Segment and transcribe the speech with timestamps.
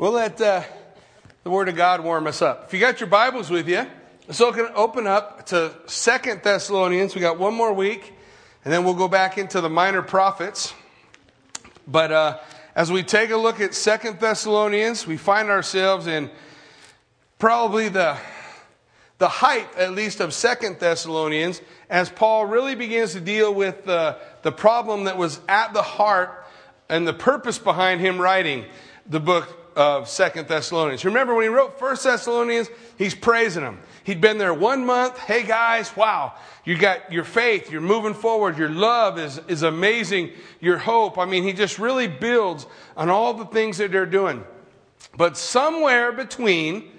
[0.00, 0.62] We'll let uh,
[1.44, 2.64] the Word of God warm us up.
[2.64, 3.86] If you got your Bibles with you,
[4.26, 7.14] let's open up to Second Thessalonians.
[7.14, 8.14] We got one more week,
[8.64, 10.72] and then we'll go back into the minor prophets.
[11.86, 12.38] But uh,
[12.74, 16.30] as we take a look at Second Thessalonians, we find ourselves in
[17.38, 18.16] probably the
[19.18, 21.60] the height, at least, of Second Thessalonians,
[21.90, 26.46] as Paul really begins to deal with the, the problem that was at the heart
[26.88, 28.64] and the purpose behind him writing
[29.06, 31.06] the book of Second Thessalonians.
[31.06, 32.68] Remember when he wrote First Thessalonians,
[32.98, 33.80] he's praising them.
[34.04, 35.16] He'd been there one month.
[35.16, 36.34] Hey guys, wow,
[36.66, 41.16] you got your faith, you're moving forward, your love is, is amazing, your hope.
[41.16, 44.44] I mean, he just really builds on all the things that they're doing.
[45.16, 46.90] But somewhere between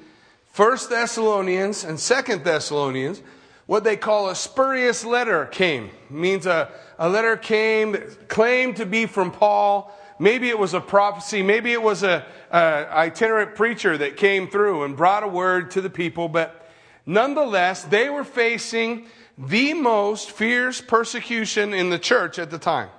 [0.47, 3.21] First Thessalonians and Second Thessalonians,
[3.67, 5.91] what they call a spurious letter came.
[6.09, 10.75] It means a, a letter came that claimed to be from Paul Maybe it was
[10.75, 11.41] a prophecy.
[11.41, 15.81] Maybe it was a, a itinerant preacher that came through and brought a word to
[15.81, 16.29] the people.
[16.29, 16.69] But
[17.07, 22.89] nonetheless, they were facing the most fierce persecution in the church at the time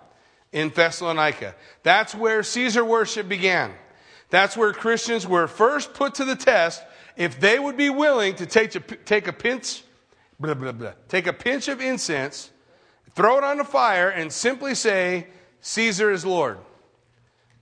[0.51, 1.55] in Thessalonica.
[1.84, 3.73] That's where Caesar worship began.
[4.31, 6.83] That's where Christians were first put to the test
[7.17, 9.84] if they would be willing to take a, take a pinch,
[10.41, 12.51] blah, blah, blah, take a pinch of incense,
[13.14, 15.29] throw it on the fire, and simply say,
[15.61, 16.59] Caesar is Lord.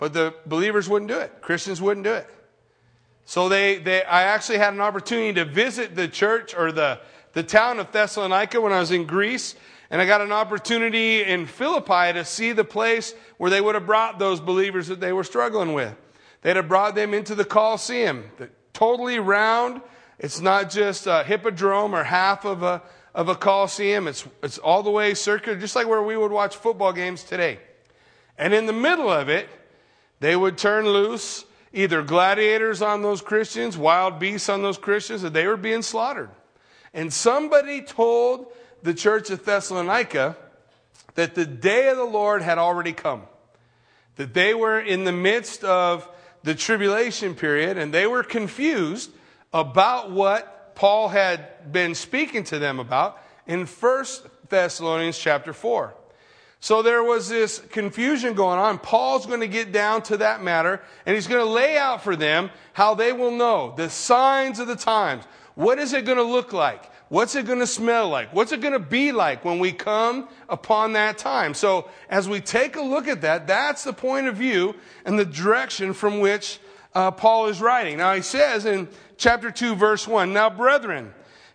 [0.01, 1.43] But the believers wouldn't do it.
[1.43, 2.27] Christians wouldn't do it.
[3.27, 6.99] So they, they, I actually had an opportunity to visit the church or the,
[7.35, 9.55] the town of Thessalonica when I was in Greece.
[9.91, 13.87] And I got an opportunity in Philippi to see the place where they would have
[13.87, 15.95] brought those believers that they were struggling with.
[16.43, 19.83] They'd have brought them into the Colosseum, the, totally round.
[20.19, 22.81] It's not just a hippodrome or half of a,
[23.15, 24.09] of a Colosseum.
[24.09, 27.59] It's, it's all the way circular, just like where we would watch football games today.
[28.39, 29.49] And in the middle of it,
[30.21, 35.35] they would turn loose either gladiators on those Christians, wild beasts on those Christians, and
[35.35, 36.31] they were being slaughtered.
[36.93, 40.37] And somebody told the church of Thessalonica
[41.15, 43.23] that the day of the Lord had already come,
[44.17, 46.09] that they were in the midst of
[46.43, 49.11] the tribulation period, and they were confused
[49.53, 54.05] about what Paul had been speaking to them about in 1
[54.49, 55.95] Thessalonians chapter 4.
[56.61, 58.79] So there was this confusion going on.
[58.79, 62.17] Paul's going to get down to that matter, and he's going to lay out for
[62.17, 65.25] them how they will know the signs of the times.
[65.55, 66.91] What is it going to look like?
[67.09, 68.33] What's it going to smell like?
[68.33, 71.55] What's it going to be like when we come upon that time?
[71.55, 75.25] So as we take a look at that, that's the point of view and the
[75.25, 76.61] direction from which
[76.95, 77.99] uh, Paul is writing.
[77.99, 81.13] Now he says in chapter 2, verse 1, Now brethren,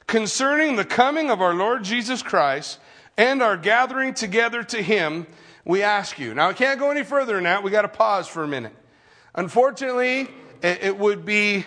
[0.08, 2.80] concerning the coming of our Lord Jesus Christ,
[3.18, 5.28] and our gathering together to Him,
[5.64, 6.34] we ask you.
[6.34, 7.64] Now, I can't go any further than that.
[7.64, 8.76] We got to pause for a minute.
[9.34, 10.30] Unfortunately,
[10.62, 11.66] it would be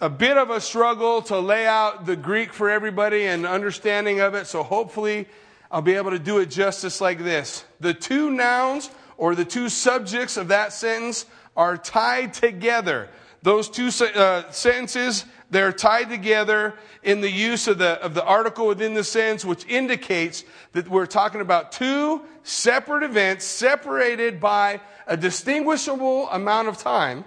[0.00, 4.34] a bit of a struggle to lay out the Greek for everybody and understanding of
[4.34, 4.46] it.
[4.46, 5.26] So hopefully,
[5.70, 7.64] I'll be able to do it justice like this.
[7.80, 13.08] The two nouns or the two subjects of that sentence are tied together.
[13.42, 18.66] Those two uh, sentences they're tied together in the use of the, of the article
[18.66, 25.16] within the sentence, which indicates that we're talking about two separate events separated by a
[25.16, 27.24] distinguishable amount of time.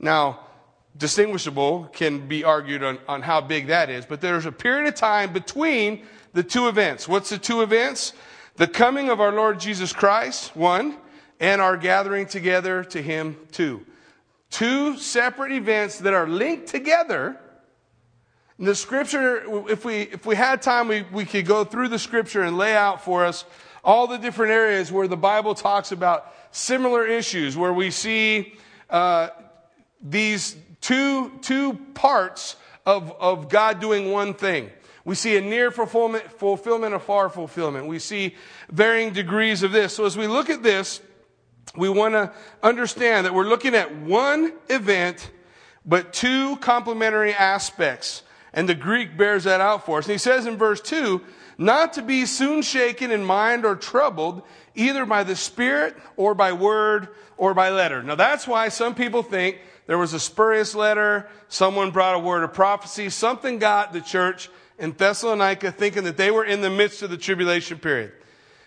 [0.00, 0.40] Now,
[0.96, 4.96] distinguishable can be argued on, on how big that is, but there's a period of
[4.96, 7.06] time between the two events.
[7.06, 8.12] What's the two events?
[8.56, 10.96] The coming of our Lord Jesus Christ, one,
[11.38, 13.86] and our gathering together to Him, two.
[14.50, 17.38] Two separate events that are linked together
[18.60, 22.42] the scripture, if we, if we had time, we, we could go through the scripture
[22.42, 23.46] and lay out for us
[23.82, 28.54] all the different areas where the Bible talks about similar issues, where we see
[28.90, 29.28] uh,
[30.02, 34.70] these two, two parts of, of God doing one thing.
[35.06, 37.86] We see a near fulfillment, fulfillment, a far fulfillment.
[37.86, 38.36] We see
[38.70, 39.94] varying degrees of this.
[39.94, 41.00] So as we look at this,
[41.74, 42.30] we want to
[42.62, 45.30] understand that we're looking at one event,
[45.86, 50.06] but two complementary aspects and the Greek bears that out for us.
[50.06, 51.20] And he says in verse 2,
[51.58, 54.42] not to be soon shaken in mind or troubled,
[54.74, 58.02] either by the Spirit or by word or by letter.
[58.02, 62.44] Now that's why some people think there was a spurious letter, someone brought a word
[62.44, 64.48] of prophecy, something got the church
[64.78, 68.12] in Thessalonica thinking that they were in the midst of the tribulation period.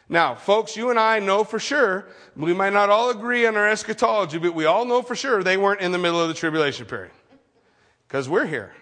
[0.10, 3.68] Now, folks, you and I know for sure, we might not all agree on our
[3.68, 6.86] eschatology, but we all know for sure they weren't in the middle of the tribulation
[6.86, 7.12] period.
[8.08, 8.74] Because we're here.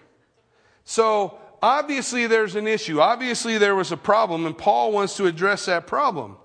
[0.84, 3.00] So obviously there's an issue.
[3.00, 6.36] Obviously there was a problem, and Paul wants to address that problem.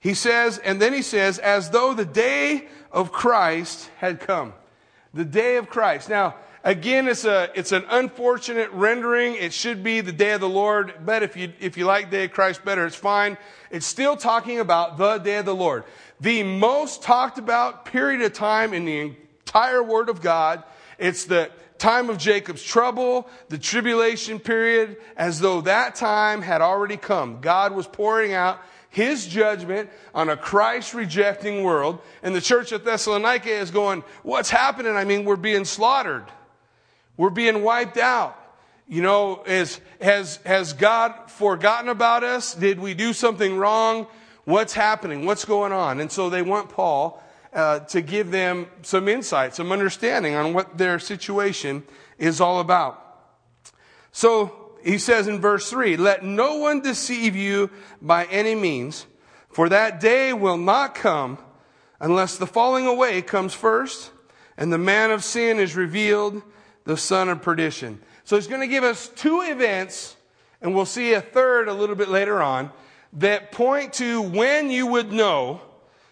[0.00, 4.52] He says, and then he says, as though the day of Christ had come.
[5.14, 6.08] The day of Christ.
[6.08, 9.34] Now, again, it's, a, it's an unfortunate rendering.
[9.34, 12.26] It should be the day of the Lord, but if you, if you like day
[12.26, 13.36] of Christ better, it's fine.
[13.70, 15.84] It's still talking about the day of the Lord.
[16.20, 20.62] The most talked about period of time in the entire Word of God.
[20.98, 26.96] It's the time of Jacob's trouble, the tribulation period, as though that time had already
[26.96, 27.40] come.
[27.40, 28.60] God was pouring out
[28.90, 32.00] his judgment on a Christ rejecting world.
[32.22, 34.96] And the church at Thessalonica is going, What's happening?
[34.96, 36.24] I mean, we're being slaughtered,
[37.16, 38.36] we're being wiped out.
[38.90, 42.54] You know, is, has, has God forgotten about us?
[42.54, 44.06] Did we do something wrong?
[44.44, 45.26] What's happening?
[45.26, 46.00] What's going on?
[46.00, 47.22] And so they want Paul
[47.52, 51.82] uh, to give them some insight, some understanding on what their situation
[52.18, 53.04] is all about.
[54.12, 59.06] So he says in verse 3 Let no one deceive you by any means,
[59.48, 61.38] for that day will not come
[62.00, 64.10] unless the falling away comes first,
[64.56, 66.42] and the man of sin is revealed,
[66.84, 68.00] the son of perdition.
[68.24, 70.16] So he's going to give us two events,
[70.60, 72.70] and we'll see a third a little bit later on,
[73.14, 75.60] that point to when you would know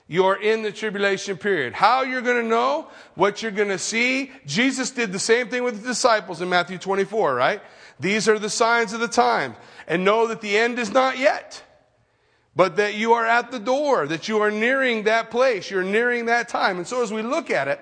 [0.08, 1.72] you're in the tribulation period.
[1.72, 4.30] How you're going to know, what you're going to see.
[4.46, 7.60] Jesus did the same thing with the disciples in Matthew 24, right?
[7.98, 9.56] These are the signs of the time.
[9.88, 11.62] And know that the end is not yet,
[12.54, 16.26] but that you are at the door, that you are nearing that place, you're nearing
[16.26, 16.78] that time.
[16.78, 17.80] And so as we look at it,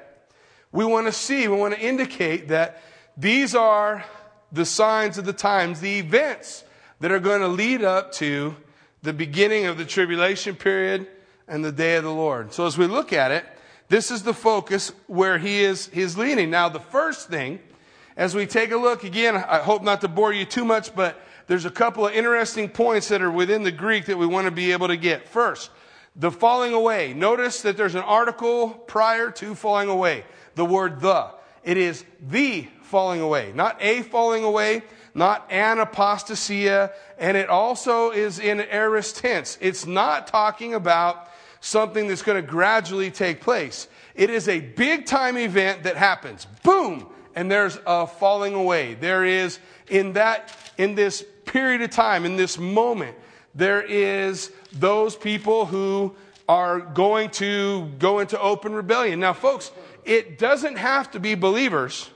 [0.73, 2.83] we want to see, we want to indicate that
[3.17, 4.05] these are
[4.51, 6.65] the signs of the times, the events
[7.01, 8.57] that are going to lead up to
[9.03, 11.07] the beginning of the tribulation period
[11.49, 12.53] and the day of the Lord.
[12.53, 13.45] So as we look at it,
[13.89, 16.51] this is the focus where he is, he's leaning.
[16.51, 17.61] Now, the first thing,
[18.17, 21.21] as we take a look again, I hope not to bore you too much, but
[21.47, 24.51] there's a couple of interesting points that are within the Greek that we want to
[24.51, 25.29] be able to get.
[25.29, 25.71] First,
[26.17, 27.13] the falling away.
[27.13, 30.25] Notice that there's an article prior to falling away.
[30.55, 31.31] The word the.
[31.63, 34.83] It is the falling away, not a falling away,
[35.15, 39.59] not an apostasia, and it also is in aorist tense.
[39.61, 41.31] It's not talking about
[41.65, 43.89] something that's going to gradually take place.
[44.15, 46.47] It is a big time event that happens.
[46.63, 47.09] Boom!
[47.35, 48.95] And there's a falling away.
[48.95, 49.59] There is,
[49.89, 53.17] in that, in this period of time, in this moment,
[53.55, 56.15] there is those people who
[56.49, 59.19] are going to go into open rebellion.
[59.19, 59.73] Now, folks,
[60.05, 62.11] it doesn't have to be believers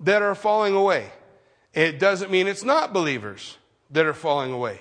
[0.00, 1.10] that are falling away.
[1.72, 3.58] It doesn't mean it's not believers
[3.90, 4.80] that are falling away.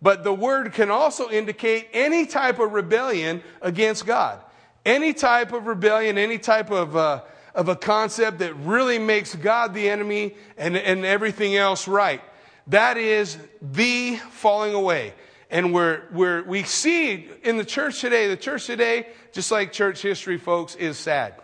[0.00, 4.40] But the word can also indicate any type of rebellion against God.
[4.84, 7.22] Any type of rebellion, any type of, uh,
[7.54, 12.22] of a concept that really makes God the enemy and, and everything else right.
[12.68, 15.14] That is the falling away.
[15.50, 20.02] And we're, we're, we see in the church today, the church today, just like church
[20.02, 21.34] history, folks, is sad.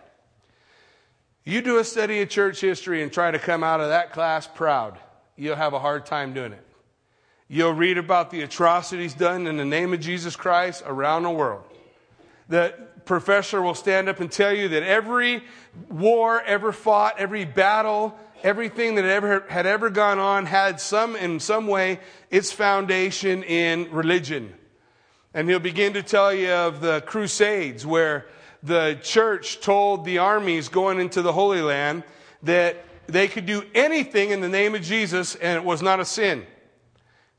[1.43, 4.47] You do a study of church history and try to come out of that class
[4.47, 4.97] proud,
[5.35, 6.65] you'll have a hard time doing it.
[7.47, 11.63] You'll read about the atrocities done in the name of Jesus Christ around the world.
[12.49, 12.73] The
[13.05, 15.43] professor will stand up and tell you that every
[15.89, 21.39] war ever fought, every battle, everything that ever had ever gone on had some in
[21.39, 21.99] some way
[22.31, 24.53] its foundation in religion.
[25.35, 28.25] And he'll begin to tell you of the crusades where
[28.63, 32.03] the church told the armies going into the Holy Land
[32.41, 36.05] that they could do anything in the name of Jesus and it was not a
[36.05, 36.45] sin.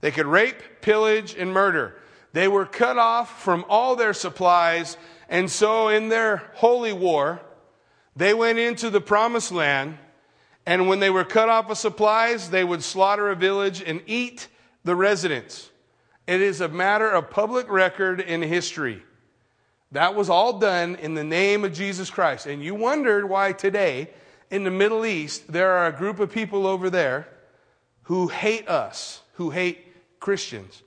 [0.07, 1.97] They could rape, pillage, and murder.
[2.33, 4.97] They were cut off from all their supplies,
[5.29, 7.41] and so in their holy war,
[8.15, 9.99] they went into the promised land,
[10.65, 14.47] and when they were cut off of supplies, they would slaughter a village and eat
[14.85, 15.73] the residents.
[16.29, 19.03] It is a matter of public record in history.
[19.91, 22.47] That was all done in the name of Jesus Christ.
[22.47, 24.11] And you wondered why today
[24.53, 27.27] in the Middle East there are a group of people over there
[28.03, 29.83] who hate us, who hate
[30.27, 30.83] Christians.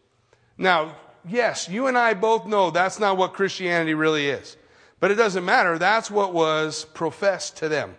[0.57, 4.57] Now, yes, you and I both know that's not what Christianity really is.
[4.99, 5.77] But it doesn't matter.
[5.77, 7.95] That's what was professed to them.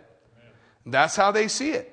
[0.85, 1.89] That's how they see it.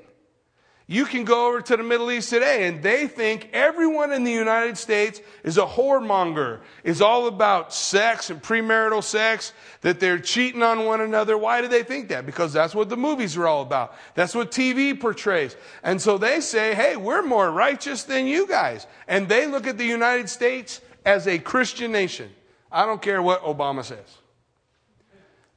[0.89, 4.31] You can go over to the Middle East today and they think everyone in the
[4.31, 9.51] United States is a whoremonger, is all about sex and premarital sex,
[9.81, 11.37] that they're cheating on one another.
[11.37, 12.25] Why do they think that?
[12.25, 13.95] Because that's what the movies are all about.
[14.15, 15.57] That's what TV portrays.
[15.83, 18.87] And so they say, hey, we're more righteous than you guys.
[19.09, 22.29] And they look at the United States as a Christian nation.
[22.71, 24.17] I don't care what Obama says.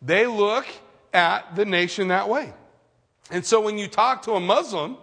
[0.03, 0.67] They look
[1.15, 2.53] at the nation that way.
[3.31, 4.97] And so when you talk to a Muslim,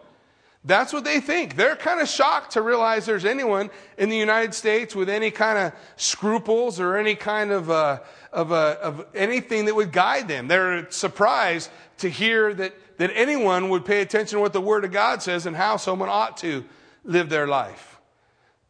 [0.68, 1.56] That's what they think.
[1.56, 5.58] They're kind of shocked to realize there's anyone in the United States with any kind
[5.58, 8.02] of scruples or any kind of, uh,
[8.34, 10.50] of, uh, of anything that would guide them.
[10.50, 11.70] They're surprised
[12.00, 15.46] to hear that, that anyone would pay attention to what the Word of God says
[15.46, 16.66] and how someone ought to
[17.06, 18.02] live their life.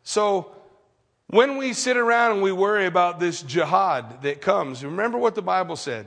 [0.03, 0.51] So,
[1.29, 5.41] when we sit around and we worry about this jihad that comes, remember what the
[5.41, 6.05] Bible said.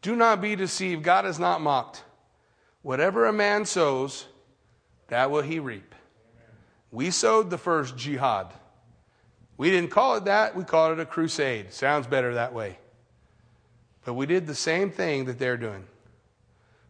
[0.00, 1.02] Do not be deceived.
[1.02, 2.04] God is not mocked.
[2.82, 4.26] Whatever a man sows,
[5.08, 5.94] that will he reap.
[6.90, 8.52] We sowed the first jihad.
[9.56, 11.72] We didn't call it that, we called it a crusade.
[11.72, 12.78] Sounds better that way.
[14.04, 15.84] But we did the same thing that they're doing.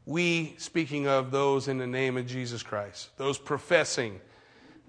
[0.06, 4.20] We, speaking of those in the name of Jesus Christ, those professing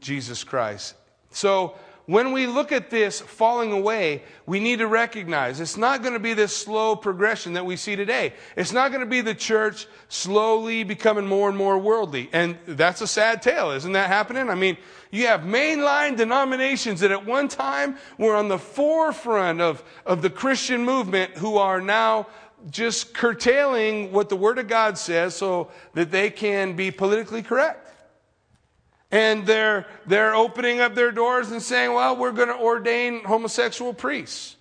[0.01, 0.95] Jesus Christ.
[1.31, 1.75] So
[2.05, 6.19] when we look at this falling away, we need to recognize it's not going to
[6.19, 8.33] be this slow progression that we see today.
[8.55, 12.29] It's not going to be the church slowly becoming more and more worldly.
[12.31, 13.71] And that's a sad tale.
[13.71, 14.49] Isn't that happening?
[14.49, 14.77] I mean,
[15.09, 20.29] you have mainline denominations that at one time were on the forefront of, of the
[20.29, 22.27] Christian movement who are now
[22.69, 27.84] just curtailing what the Word of God says so that they can be politically correct.
[29.15, 33.93] And they're, they're opening up their doors and saying, well, we're going to ordain homosexual
[33.93, 34.57] priests.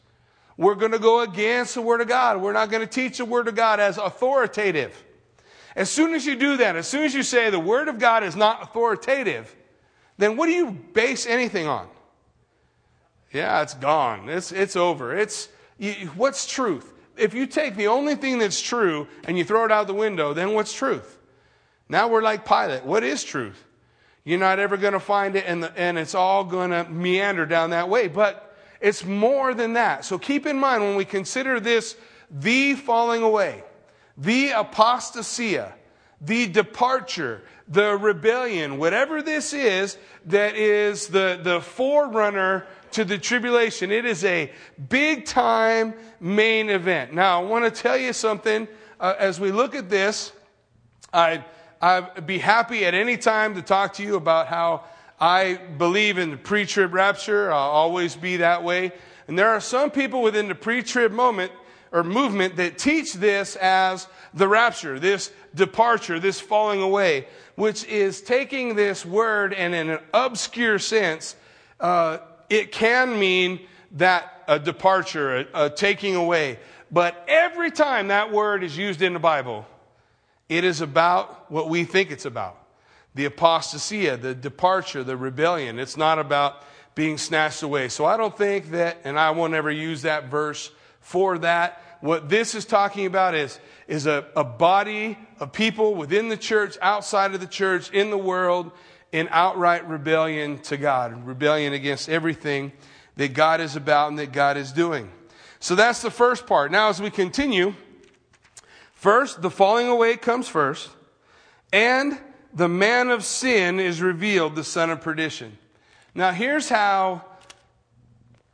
[0.56, 2.40] We're going to go against the Word of God.
[2.40, 4.94] We're not going to teach the Word of God as authoritative.
[5.74, 8.22] As soon as you do that, as soon as you say the Word of God
[8.22, 9.52] is not authoritative,
[10.18, 11.88] then what do you base anything on?
[13.32, 14.28] Yeah, it's gone.
[14.28, 15.16] It's, it's over.
[15.16, 16.92] It's, you, what's truth?
[17.16, 20.32] If you take the only thing that's true and you throw it out the window,
[20.32, 21.18] then what's truth?
[21.88, 22.84] Now we're like Pilate.
[22.84, 23.60] What is truth?
[24.24, 27.44] You're not ever going to find it, and, the, and it's all going to meander
[27.44, 28.08] down that way.
[28.08, 30.04] But it's more than that.
[30.04, 31.96] So keep in mind when we consider this
[32.30, 33.62] the falling away,
[34.16, 35.72] the apostasia,
[36.20, 43.90] the departure, the rebellion, whatever this is that is the, the forerunner to the tribulation,
[43.90, 44.50] it is a
[44.88, 47.12] big time main event.
[47.12, 50.32] Now, I want to tell you something uh, as we look at this.
[51.12, 51.44] I
[51.80, 54.84] I'd be happy at any time to talk to you about how
[55.20, 57.52] I believe in the pre trib rapture.
[57.52, 58.92] I'll always be that way.
[59.28, 61.52] And there are some people within the pre trib moment
[61.92, 68.20] or movement that teach this as the rapture, this departure, this falling away, which is
[68.20, 71.36] taking this word and in an obscure sense,
[71.80, 72.18] uh,
[72.50, 73.60] it can mean
[73.92, 76.58] that a departure, a, a taking away.
[76.90, 79.66] But every time that word is used in the Bible,
[80.48, 82.60] it is about what we think it's about
[83.14, 85.78] the apostasia, the departure, the rebellion.
[85.78, 87.88] It's not about being snatched away.
[87.88, 90.70] So I don't think that, and I won't ever use that verse
[91.00, 91.80] for that.
[92.00, 96.76] What this is talking about is, is a, a body of people within the church,
[96.82, 98.72] outside of the church, in the world,
[99.12, 102.72] in outright rebellion to God, rebellion against everything
[103.16, 105.10] that God is about and that God is doing.
[105.60, 106.70] So that's the first part.
[106.72, 107.74] Now, as we continue,
[109.04, 110.88] First, the falling away comes first,
[111.74, 112.18] and
[112.54, 115.58] the man of sin is revealed, the son of perdition.
[116.14, 117.22] Now, here's how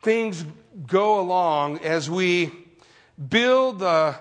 [0.02, 0.44] things
[0.88, 2.50] go along as we
[3.28, 4.14] build uh,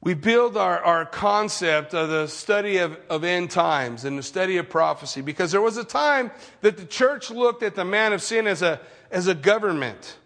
[0.00, 4.58] we build our, our concept of the study of, of end times and the study
[4.58, 8.22] of prophecy because there was a time that the church looked at the man of
[8.22, 10.18] sin as a, as a government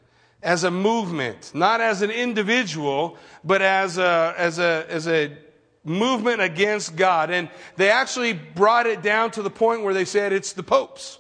[0.45, 5.37] as a movement, not as an individual, but as a, as a, as a
[5.83, 7.31] movement against God.
[7.31, 11.19] And they actually brought it down to the point where they said it's the popes.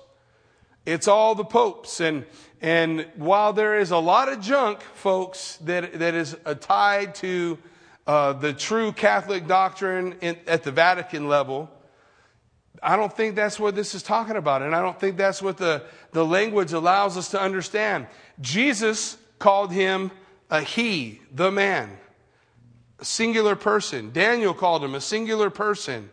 [0.84, 2.00] It's all the popes.
[2.00, 2.26] And,
[2.60, 7.58] and while there is a lot of junk, folks, that, that is tied to
[8.06, 11.70] uh, the true Catholic doctrine in, at the Vatican level,
[12.84, 14.62] I don't think that's what this is talking about.
[14.62, 18.06] And I don't think that's what the, the language allows us to understand.
[18.40, 20.10] Jesus called him
[20.50, 21.96] a he, the man,
[22.98, 24.12] a singular person.
[24.12, 26.10] Daniel called him a singular person.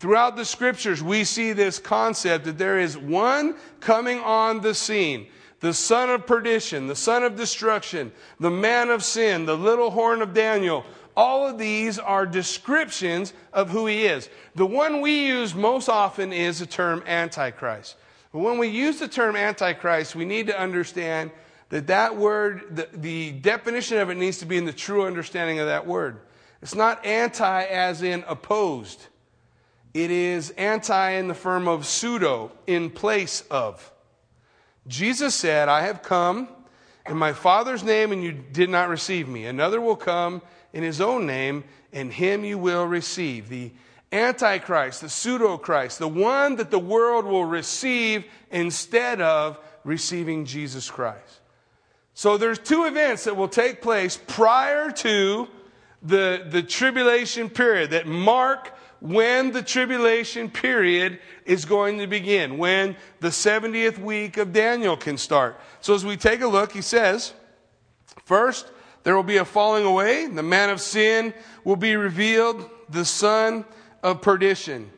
[0.00, 5.28] Throughout the scriptures, we see this concept that there is one coming on the scene
[5.60, 10.22] the son of perdition, the son of destruction, the man of sin, the little horn
[10.22, 10.84] of Daniel.
[11.18, 14.30] All of these are descriptions of who he is.
[14.54, 17.96] The one we use most often is the term Antichrist.
[18.32, 21.32] But when we use the term Antichrist, we need to understand
[21.70, 25.58] that that word, the, the definition of it needs to be in the true understanding
[25.58, 26.20] of that word.
[26.62, 29.04] It's not anti as in opposed.
[29.94, 33.90] It is anti in the form of pseudo, in place of.
[34.86, 36.46] Jesus said, I have come
[37.08, 39.46] in my Father's name and you did not receive me.
[39.46, 43.48] Another will come in his own name and him you will receive.
[43.48, 43.72] The
[44.10, 50.90] Antichrist, the pseudo Christ, the one that the world will receive instead of receiving Jesus
[50.90, 51.40] Christ.
[52.14, 55.48] So there's two events that will take place prior to
[56.02, 62.96] the, the tribulation period that mark when the tribulation period is going to begin, when
[63.20, 65.60] the 70th week of Daniel can start.
[65.80, 67.32] So as we take a look, he says,
[68.24, 68.70] first,
[69.08, 70.26] there will be a falling away.
[70.26, 71.32] The man of sin
[71.64, 73.64] will be revealed, the son
[74.02, 74.90] of perdition,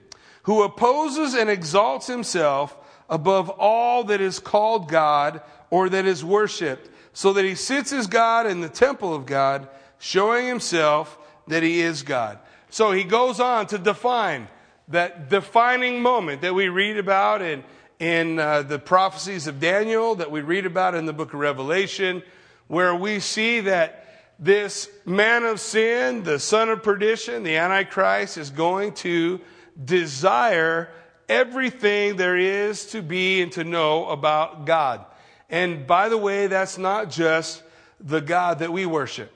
[0.43, 2.77] who opposes and exalts himself
[3.09, 8.09] above all that is called God or that is worshiped, so that he sits as
[8.09, 9.69] God in the temple of God,
[10.01, 12.41] showing himself that he is God.
[12.69, 14.49] So he goes on to define
[14.89, 17.63] that defining moment that we read about in,
[18.01, 22.25] in uh, the prophecies of Daniel, that we read about in the book of Revelation,
[22.67, 24.00] where we see that
[24.41, 29.41] this man of sin, the son of perdition, the Antichrist, is going to
[29.85, 30.89] desire
[31.29, 35.05] everything there is to be and to know about God.
[35.49, 37.63] And by the way, that's not just
[38.01, 39.33] the God that we worship.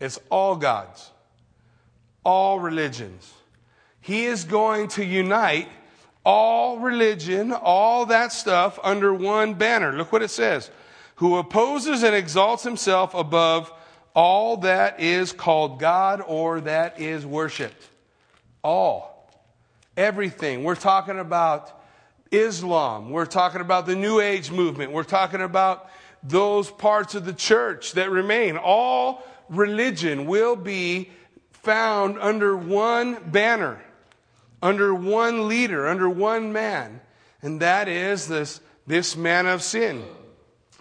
[0.00, 1.12] It's all gods
[2.24, 3.32] all religions.
[4.00, 5.68] He is going to unite
[6.24, 9.92] all religion, all that stuff under one banner.
[9.92, 10.70] Look what it says.
[11.16, 13.72] Who opposes and exalts himself above
[14.14, 17.88] all that is called God or that is worshiped.
[18.62, 19.30] All.
[19.96, 20.64] Everything.
[20.64, 21.82] We're talking about
[22.30, 23.10] Islam.
[23.10, 24.92] We're talking about the New Age movement.
[24.92, 25.90] We're talking about
[26.22, 28.56] those parts of the church that remain.
[28.56, 31.10] All religion will be
[31.52, 33.82] found under one banner,
[34.62, 37.00] under one leader, under one man,
[37.42, 40.02] and that is this, this man of sin,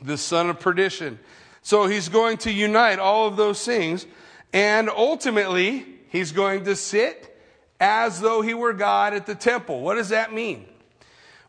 [0.02, 1.20] the son of perdition.
[1.64, 4.06] So he's going to unite all of those things,
[4.52, 7.36] and ultimately, he's going to sit
[7.80, 9.82] as though he were God at the temple.
[9.82, 10.66] What does that mean?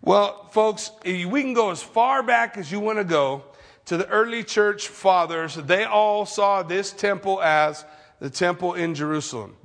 [0.00, 3.42] Well, folks, we can go as far back as you want to go
[3.87, 5.56] to the early church fathers.
[5.56, 7.85] They all saw this temple as
[8.21, 9.56] the temple in Jerusalem.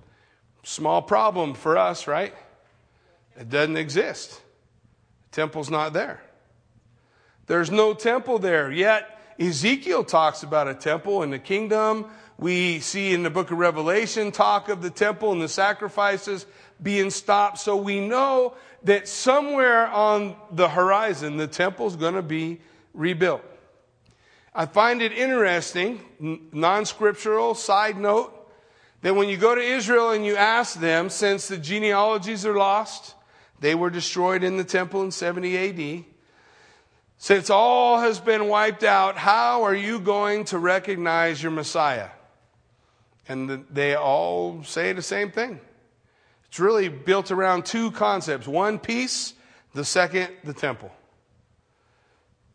[0.63, 2.33] Small problem for us, right?
[3.39, 4.41] It doesn't exist.
[5.29, 6.21] The temple's not there.
[7.45, 8.71] There's no temple there.
[8.71, 12.07] Yet Ezekiel talks about a temple in the kingdom.
[12.37, 16.45] We see in the book of Revelation talk of the temple and the sacrifices
[16.81, 17.59] being stopped.
[17.59, 22.59] So we know that somewhere on the horizon, the temple's going to be
[22.93, 23.43] rebuilt.
[24.53, 26.01] I find it interesting,
[26.51, 28.35] non scriptural side note,
[29.01, 33.15] that when you go to Israel and you ask them, since the genealogies are lost,
[33.61, 36.05] they were destroyed in the temple in 70 AD.
[37.21, 42.09] Since all has been wiped out, how are you going to recognize your Messiah?
[43.27, 45.59] And they all say the same thing.
[46.47, 49.33] It's really built around two concepts one, peace,
[49.73, 50.91] the second, the temple.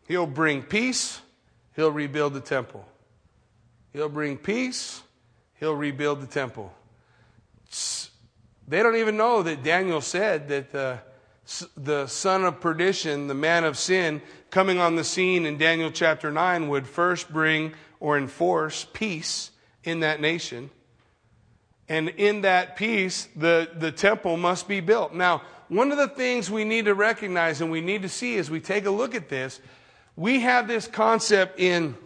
[0.09, 1.21] He'll bring peace,
[1.77, 2.89] he'll rebuild the temple.
[3.93, 5.03] He'll bring peace,
[5.61, 6.73] he'll rebuild the temple.
[8.67, 10.97] They don't even know that Daniel said that uh,
[11.47, 14.23] the, the son of perdition, the man of sin,
[14.55, 19.51] coming on the scene in Daniel chapter 9 would first bring or enforce peace
[19.83, 20.71] in that nation.
[21.89, 25.13] And in that peace, the, the temple must be built.
[25.13, 28.49] Now, one of the things we need to recognize and we need to see as
[28.49, 29.61] we take a look at this,
[30.15, 31.97] we have this concept in,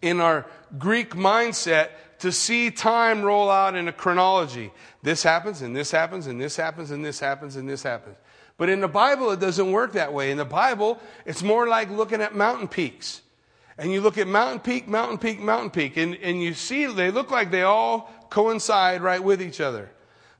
[0.00, 0.46] in our
[0.78, 1.88] Greek mindset
[2.20, 4.70] to see time roll out in a chronology.
[5.02, 8.14] This happens, and this happens, and this happens, and this happens, and this happens.
[8.62, 10.30] But in the Bible, it doesn't work that way.
[10.30, 13.20] In the Bible, it's more like looking at mountain peaks.
[13.76, 17.10] And you look at mountain peak, mountain peak, mountain peak, and, and you see they
[17.10, 19.90] look like they all coincide right with each other.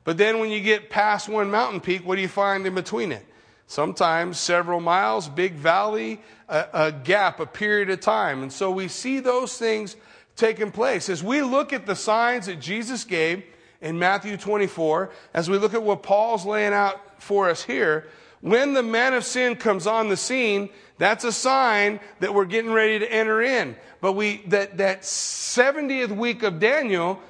[0.04, 3.10] But then when you get past one mountain peak, what do you find in between
[3.10, 3.26] it?
[3.66, 8.44] Sometimes several miles, big valley, a, a gap, a period of time.
[8.44, 9.96] And so we see those things
[10.36, 11.08] taking place.
[11.08, 13.42] As we look at the signs that Jesus gave
[13.80, 18.06] in Matthew 24, as we look at what Paul's laying out for us here,
[18.40, 22.72] when the man of sin comes on the scene, that's a sign that we're getting
[22.72, 23.76] ready to enter in.
[24.00, 27.20] But we, that, that 70th week of Daniel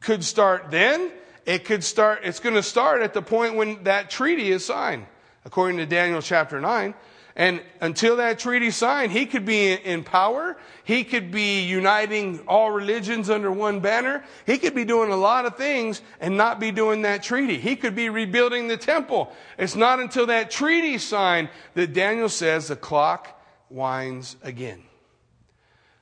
[0.00, 1.12] could start then.
[1.44, 5.06] It could start, it's going to start at the point when that treaty is signed,
[5.44, 6.94] according to Daniel chapter 9.
[7.38, 10.56] And until that treaty signed, he could be in power.
[10.84, 14.24] He could be uniting all religions under one banner.
[14.46, 17.58] He could be doing a lot of things and not be doing that treaty.
[17.58, 19.30] He could be rebuilding the temple.
[19.58, 24.82] It's not until that treaty signed that Daniel says the clock winds again.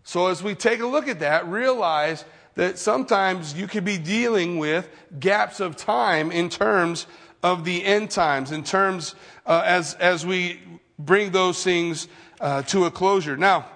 [0.05, 4.59] So as we take a look at that, realize that sometimes you could be dealing
[4.59, 7.09] with gaps of time in terms
[7.43, 10.59] of the end times in terms uh, as, as we
[11.05, 12.09] bring those things
[12.41, 13.37] uh, to a closure.
[13.37, 13.67] Now,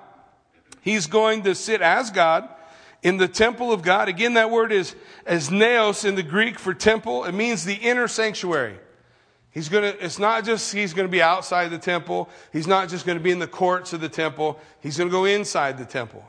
[0.80, 2.48] he's going to sit as God
[3.02, 4.08] in the temple of God.
[4.08, 4.94] Again, that word is
[5.26, 7.24] as naos in the Greek for temple.
[7.24, 8.78] It means the inner sanctuary.
[9.50, 12.28] He's gonna, it's not just he's gonna be outside the temple.
[12.52, 14.60] He's not just gonna be in the courts of the temple.
[14.80, 16.24] He's gonna go inside the temple.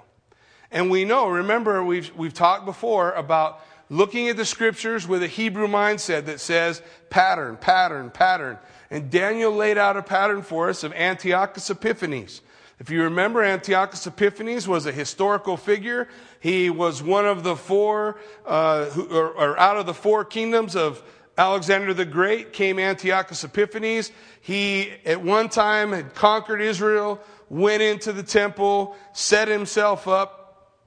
[0.71, 5.27] And we know, remember, we've, we've talked before about looking at the scriptures with a
[5.27, 8.57] Hebrew mindset that says pattern, pattern, pattern.
[8.91, 12.41] And Daniel laid out a pattern for us of Antiochus Epiphanes.
[12.79, 16.07] If you remember, Antiochus Epiphanes was a historical figure.
[16.39, 20.75] He was one of the four, uh, who, or, or out of the four kingdoms
[20.75, 21.03] of
[21.37, 24.11] Alexander the Great came Antiochus Epiphanes.
[24.41, 30.79] He, at one time, had conquered Israel, went into the temple, set himself up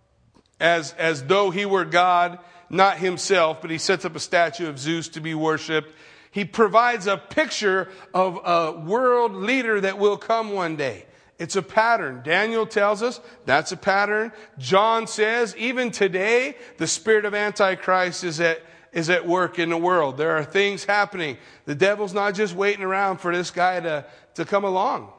[0.60, 2.38] as, as though he were God,
[2.70, 5.94] not himself, but he sets up a statue of Zeus to be worshiped.
[6.32, 11.06] He provides a picture of a world leader that will come one day.
[11.38, 12.22] It's a pattern.
[12.24, 14.32] Daniel tells us that's a pattern.
[14.58, 19.76] John says even today, the spirit of Antichrist is at, is at work in the
[19.76, 20.16] world.
[20.16, 21.36] There are things happening.
[21.66, 25.12] The devil's not just waiting around for this guy to, to come along.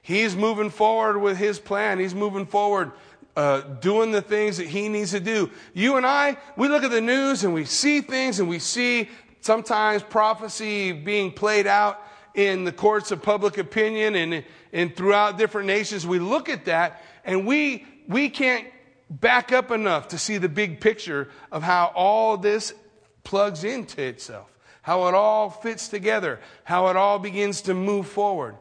[0.00, 1.98] He's moving forward with his plan.
[1.98, 2.92] He's moving forward,
[3.36, 5.50] uh, doing the things that he needs to do.
[5.72, 9.08] You and I, we look at the news and we see things and we see
[9.44, 12.02] sometimes prophecy being played out
[12.34, 16.06] in the courts of public opinion and, and throughout different nations.
[16.06, 18.66] We look at that and we, we can't
[19.10, 22.72] back up enough to see the big picture of how all this
[23.22, 28.56] plugs into itself, how it all fits together, how it all begins to move forward.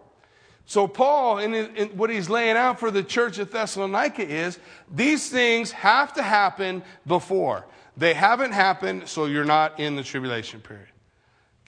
[0.66, 4.60] So, Paul, in, in, what he's laying out for the church of Thessalonica is
[4.94, 7.66] these things have to happen before.
[7.96, 10.88] They haven't happened, so you're not in the tribulation period.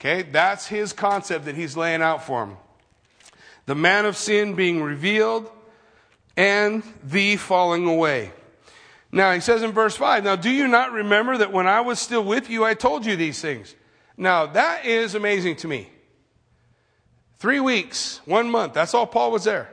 [0.00, 2.56] Okay, that's his concept that he's laying out for him.
[3.66, 5.50] The man of sin being revealed
[6.36, 8.32] and the falling away.
[9.10, 11.98] Now he says in verse 5, Now do you not remember that when I was
[11.98, 13.74] still with you, I told you these things?
[14.16, 15.90] Now that is amazing to me.
[17.38, 19.70] Three weeks, one month, that's all Paul was there.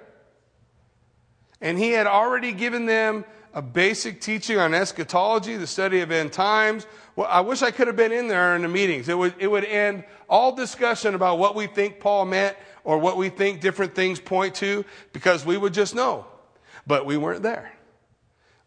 [1.61, 6.33] And he had already given them a basic teaching on eschatology, the study of end
[6.33, 6.87] times.
[7.15, 9.07] Well, I wish I could have been in there in the meetings.
[9.09, 13.17] It would, it would end all discussion about what we think Paul meant or what
[13.17, 16.25] we think different things point to because we would just know.
[16.87, 17.71] But we weren't there.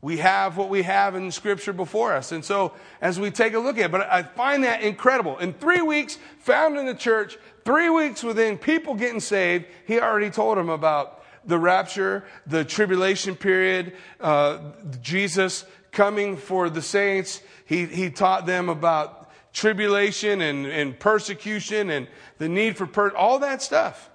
[0.01, 2.31] We have what we have in scripture before us.
[2.31, 5.37] And so as we take a look at it, but I find that incredible.
[5.39, 10.31] In three weeks, found in the church, three weeks within people getting saved, he already
[10.31, 11.16] told them about
[11.47, 14.59] the rapture, the tribulation period, uh,
[15.01, 17.41] Jesus coming for the saints.
[17.65, 23.39] He, he taught them about tribulation and, and persecution and the need for per- all
[23.39, 24.11] that stuff.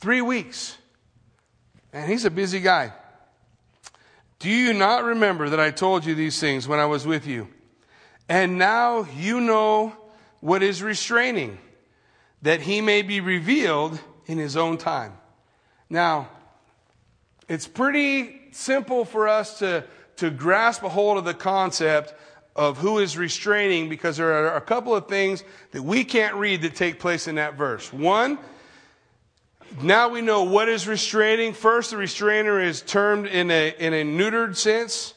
[0.00, 0.76] Three weeks.
[1.92, 2.92] And he's a busy guy.
[4.40, 7.48] Do you not remember that I told you these things when I was with you?
[8.28, 9.92] And now you know
[10.40, 11.58] what is restraining,
[12.42, 15.12] that he may be revealed in his own time.
[15.92, 16.30] Now,
[17.50, 19.84] it's pretty simple for us to,
[20.16, 22.14] to grasp a hold of the concept
[22.56, 26.62] of who is restraining because there are a couple of things that we can't read
[26.62, 27.92] that take place in that verse.
[27.92, 28.38] One,
[29.82, 31.52] now we know what is restraining.
[31.52, 35.12] First, the restrainer is termed in a, in a neutered sense.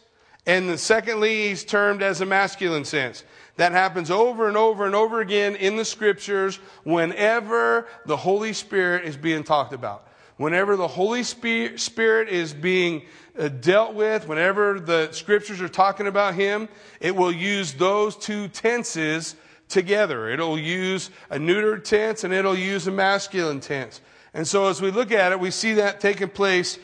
[0.46, 3.24] And then secondly, he's termed as a masculine sense.
[3.56, 9.06] That happens over and over and over again in the scriptures whenever the Holy Spirit
[9.06, 13.04] is being talked about whenever the Holy Spirit is being
[13.38, 16.70] uh, dealt with, whenever the scriptures are talking about Him,
[17.00, 19.36] it will use those two tenses
[19.68, 20.30] together.
[20.30, 24.02] It'll use a neuter tense and it'll use a masculine tense.
[24.34, 26.78] And so as we look at it, we see that taking place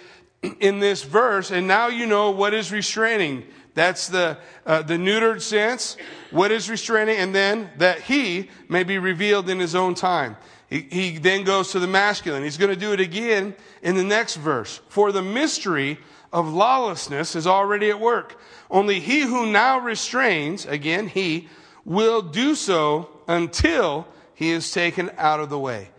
[0.59, 1.51] in this verse.
[1.51, 3.45] And now you know what is restraining.
[3.73, 5.95] That's the, uh, the neutered sense.
[6.31, 7.17] What is restraining?
[7.17, 10.35] And then that he may be revealed in his own time.
[10.71, 12.43] He, he then goes to the masculine.
[12.43, 13.53] He's going to do it again
[13.84, 14.79] in the next verse.
[14.88, 15.99] For the mystery
[16.31, 18.39] of lawlessness is already at work.
[18.69, 21.49] Only he who now restrains, again, he,
[21.84, 25.89] will do so until he is taken out of the way.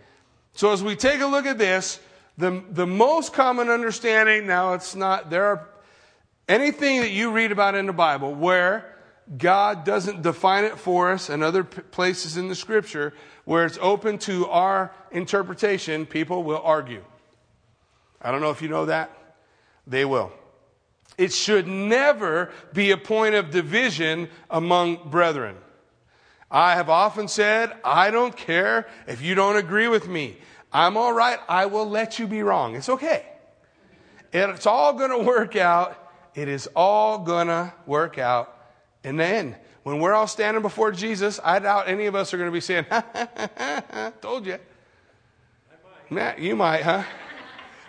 [0.53, 1.99] So as we take a look at this,
[2.37, 5.69] the, the most common understanding, now it's not, there are
[6.49, 8.95] anything that you read about in the Bible where
[9.37, 13.13] God doesn't define it for us and other places in the scripture,
[13.45, 17.03] where it's open to our interpretation, people will argue.
[18.21, 19.11] I don't know if you know that.
[19.85, 20.31] They will.
[21.17, 25.57] It should never be a point of division among brethren.
[26.49, 30.37] I have often said, I don't care if you don't agree with me.
[30.71, 31.39] I'm all right.
[31.47, 32.75] I will let you be wrong.
[32.75, 33.25] It's okay.
[34.31, 35.99] It's all going to work out.
[36.33, 38.57] It is all going to work out
[39.03, 39.55] in the end.
[39.83, 42.61] When we're all standing before Jesus, I doubt any of us are going to be
[42.61, 42.85] saying,
[44.21, 44.57] told you.
[46.09, 47.03] Matt, you might, huh?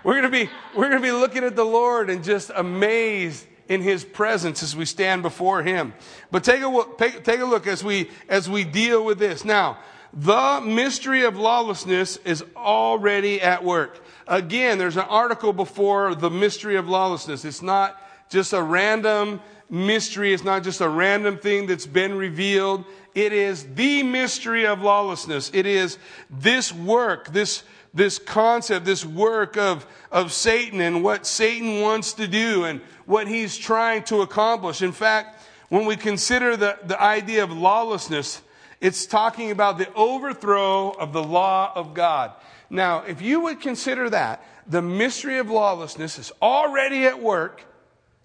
[0.02, 3.46] We're going to be, we're going to be looking at the Lord and just amazed
[3.68, 5.94] in his presence as we stand before him.
[6.30, 9.44] But take a take a look as we, as we deal with this.
[9.44, 9.78] Now,
[10.12, 14.00] the mystery of lawlessness is already at work.
[14.26, 17.44] Again, there's an article before the mystery of lawlessness.
[17.44, 20.32] It's not just a random mystery.
[20.32, 22.84] It's not just a random thing that's been revealed.
[23.14, 25.50] It is the mystery of lawlessness.
[25.54, 25.98] It is
[26.30, 27.62] this work, this
[27.94, 33.28] this concept, this work of, of Satan and what Satan wants to do and what
[33.28, 34.82] he's trying to accomplish.
[34.82, 38.42] In fact, when we consider the, the idea of lawlessness,
[38.80, 42.32] it's talking about the overthrow of the law of God.
[42.68, 47.62] Now, if you would consider that, the mystery of lawlessness is already at work,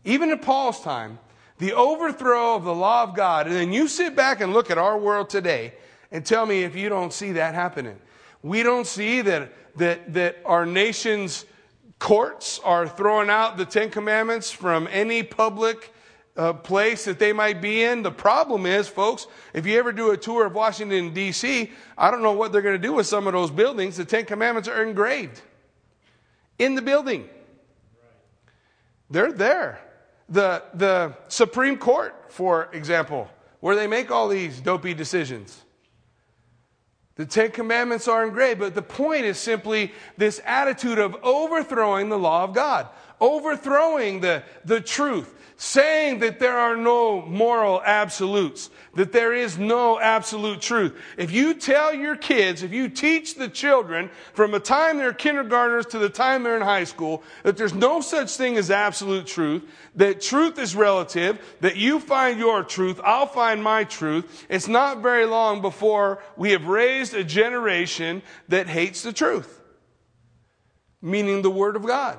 [0.04, 1.20] even in Paul's time,
[1.60, 4.78] the overthrow of the law of God, and then you sit back and look at
[4.78, 5.74] our world today
[6.12, 8.00] and tell me if you don't see that happening.
[8.42, 11.46] We don't see that, that, that our nation's
[12.00, 15.94] courts are throwing out the Ten Commandments from any public
[16.38, 18.04] uh, place that they might be in.
[18.04, 22.24] The problem is, folks, if you ever do a tour of Washington, D.C., I don't
[22.24, 23.98] know what they're going to do with some of those buildings.
[23.98, 25.42] The Ten Commandments are engraved
[26.58, 27.28] in the building.
[29.10, 29.82] They're there.
[30.30, 35.64] The, the Supreme Court, for example, where they make all these dopey decisions.
[37.16, 42.18] The Ten Commandments are engraved, but the point is simply this attitude of overthrowing the
[42.18, 42.88] law of God,
[43.20, 50.00] overthrowing the, the truth, saying that there are no moral absolutes, that there is no
[50.00, 50.98] absolute truth.
[51.18, 55.86] If you tell your kids, if you teach the children from the time they're kindergartners
[55.88, 59.64] to the time they're in high school, that there's no such thing as absolute truth,
[59.96, 65.02] that truth is relative, that you find your truth, I'll find my truth, it's not
[65.02, 69.60] very long before we have raised a generation that hates the truth,
[71.02, 72.18] meaning the Word of God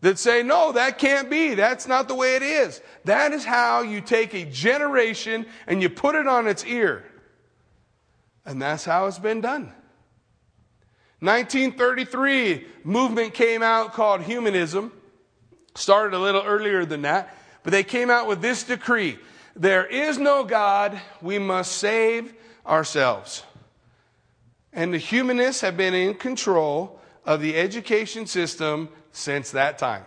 [0.00, 1.54] that say, no, that can't be.
[1.54, 2.80] That's not the way it is.
[3.04, 7.04] That is how you take a generation and you put it on its ear.
[8.46, 9.72] And that's how it's been done.
[11.20, 14.92] 1933, movement came out called humanism.
[15.74, 19.18] Started a little earlier than that, but they came out with this decree.
[19.56, 21.00] There is no God.
[21.20, 22.32] We must save
[22.64, 23.42] ourselves.
[24.72, 26.97] And the humanists have been in control
[27.28, 30.02] of the education system since that time.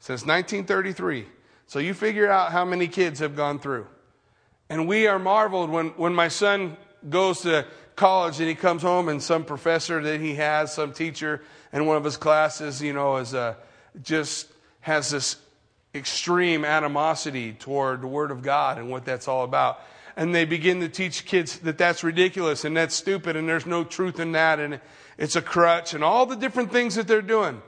[0.00, 1.26] Since 1933.
[1.68, 3.86] So you figure out how many kids have gone through.
[4.68, 6.76] And we are marveled when, when my son
[7.08, 11.40] goes to college and he comes home and some professor that he has, some teacher
[11.72, 13.56] in one of his classes, you know, is a,
[14.02, 14.48] just
[14.80, 15.36] has this
[15.94, 19.78] extreme animosity toward the Word of God and what that's all about.
[20.20, 23.84] And they begin to teach kids that that's ridiculous and that's stupid and there's no
[23.84, 24.60] truth in that.
[24.60, 24.78] And
[25.16, 27.62] it's a crutch, and all the different things that they're doing.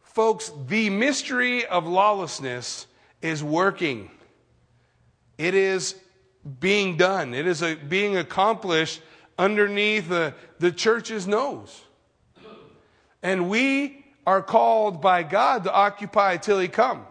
[0.00, 2.86] Folks, the mystery of lawlessness
[3.20, 4.12] is working.
[5.38, 5.96] It is
[6.60, 7.34] being done.
[7.34, 9.02] It is a, being accomplished
[9.36, 11.82] underneath the, the church's nose.
[13.24, 17.06] And we are called by God to occupy till He come.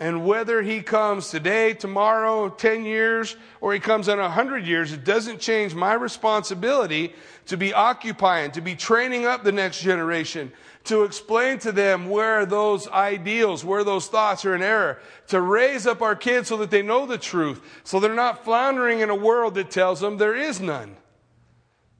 [0.00, 5.04] And whether he comes today, tomorrow, 10 years, or he comes in 100 years, it
[5.04, 7.12] doesn't change my responsibility
[7.46, 10.52] to be occupying, to be training up the next generation,
[10.84, 15.86] to explain to them where those ideals, where those thoughts are in error, to raise
[15.86, 19.14] up our kids so that they know the truth, so they're not floundering in a
[19.14, 20.96] world that tells them there is none.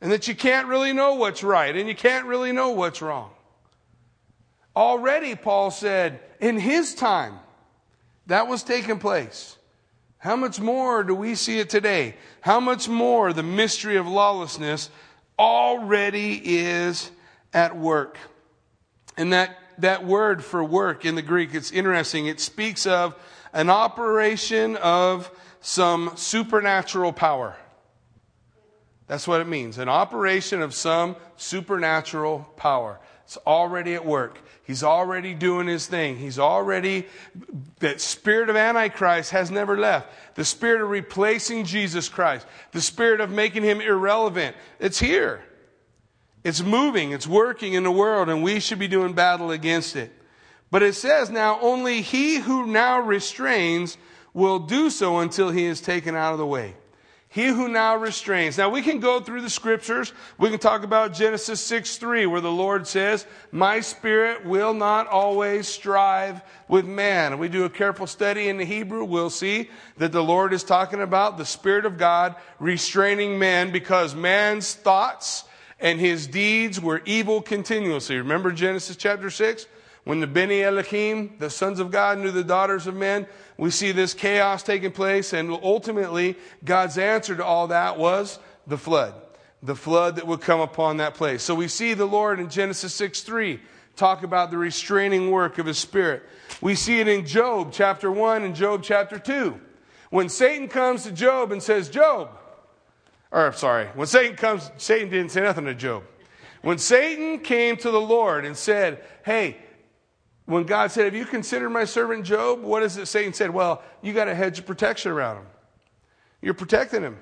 [0.01, 3.33] And that you can't really know what's right and you can't really know what's wrong.
[4.75, 7.39] Already, Paul said, in his time,
[8.31, 9.57] that was taking place.
[10.19, 12.15] How much more do we see it today?
[12.43, 14.89] How much more the mystery of lawlessness
[15.37, 17.11] already is
[17.53, 18.19] at work?
[19.17, 22.27] And that, that word for work in the Greek, it's interesting.
[22.27, 23.17] It speaks of
[23.53, 25.29] an operation of
[25.61, 27.57] some supernatural power.
[29.09, 29.77] That's what it means.
[29.77, 33.01] An operation of some supernatural power.
[33.25, 34.39] It's already at work.
[34.65, 36.17] He's already doing his thing.
[36.17, 37.07] He's already,
[37.81, 40.09] that spirit of Antichrist has never left.
[40.37, 45.43] The spirit of replacing Jesus Christ, the spirit of making him irrelevant, it's here.
[46.45, 50.13] It's moving, it's working in the world, and we should be doing battle against it.
[50.71, 53.99] But it says now, only he who now restrains
[54.33, 56.77] will do so until he is taken out of the way.
[57.33, 58.59] He who now restrains.
[58.59, 60.13] Now we can go through the scriptures.
[60.37, 65.07] We can talk about Genesis 6 3, where the Lord says, My spirit will not
[65.07, 67.39] always strive with man.
[67.39, 71.01] we do a careful study in the Hebrew, we'll see that the Lord is talking
[71.01, 75.45] about the Spirit of God restraining man because man's thoughts
[75.79, 78.17] and his deeds were evil continuously.
[78.17, 79.67] Remember Genesis chapter 6?
[80.11, 83.93] When the Beni Elohim, the sons of God, knew the daughters of men, we see
[83.93, 89.15] this chaos taking place, and ultimately, God's answer to all that was the flood.
[89.63, 91.45] The flood that would come upon that place.
[91.45, 93.61] So we see the Lord in Genesis 6 3
[93.95, 96.25] talk about the restraining work of his spirit.
[96.61, 99.61] We see it in Job chapter 1 and Job chapter 2.
[100.11, 102.37] When Satan comes to Job and says, Job,
[103.31, 106.03] or sorry, when Satan comes, Satan didn't say nothing to Job.
[106.63, 109.57] When Satan came to the Lord and said, Hey,
[110.51, 112.63] when God said, Have you considered my servant Job?
[112.63, 113.51] What is it Satan said?
[113.51, 115.47] Well, you got a hedge of protection around him.
[116.43, 117.19] You're protecting him.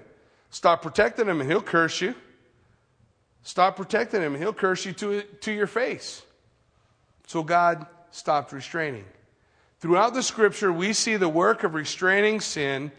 [0.50, 2.14] Stop protecting him and he'll curse you.
[3.42, 6.22] Stop protecting him and he'll curse you to, to your face.
[7.26, 9.04] So God stopped restraining.
[9.80, 12.90] Throughout the scripture, we see the work of restraining sin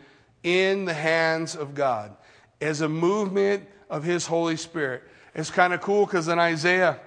[0.44, 2.16] in the hands of God
[2.62, 5.04] as a movement of his Holy Spirit.
[5.34, 7.00] It's kind of cool because in Isaiah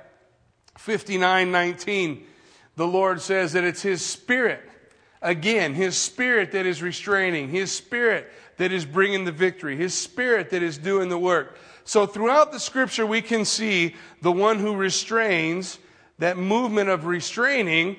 [0.77, 2.27] 59 19,
[2.77, 4.63] the Lord says that it's His Spirit,
[5.21, 10.51] again, His Spirit that is restraining, His Spirit that is bringing the victory, His Spirit
[10.51, 11.59] that is doing the work.
[11.85, 15.79] So throughout the scripture, we can see the one who restrains,
[16.19, 17.97] that movement of restraining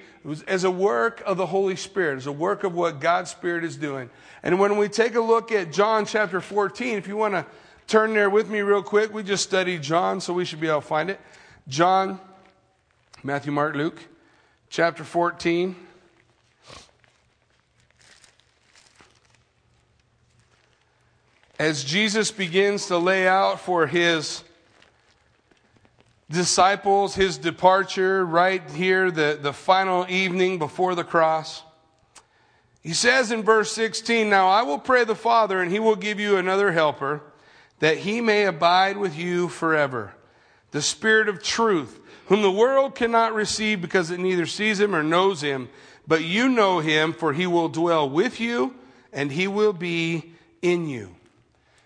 [0.47, 3.75] as a work of the Holy Spirit, as a work of what God's Spirit is
[3.75, 4.09] doing.
[4.41, 7.45] And when we take a look at John chapter 14, if you want to
[7.87, 10.81] turn there with me real quick, we just studied John, so we should be able
[10.81, 11.19] to find it.
[11.67, 12.19] John,
[13.21, 14.01] Matthew, Mark, Luke
[14.73, 15.75] chapter 14.
[21.59, 24.43] As Jesus begins to lay out for his
[26.27, 31.61] disciples his departure, right here, the, the final evening before the cross,
[32.81, 36.19] he says in verse 16, Now I will pray the Father, and he will give
[36.19, 37.21] you another helper,
[37.77, 40.15] that he may abide with you forever.
[40.71, 45.03] The Spirit of truth whom the world cannot receive because it neither sees him or
[45.03, 45.69] knows him.
[46.07, 48.75] But you know him, for he will dwell with you
[49.11, 51.15] and he will be in you.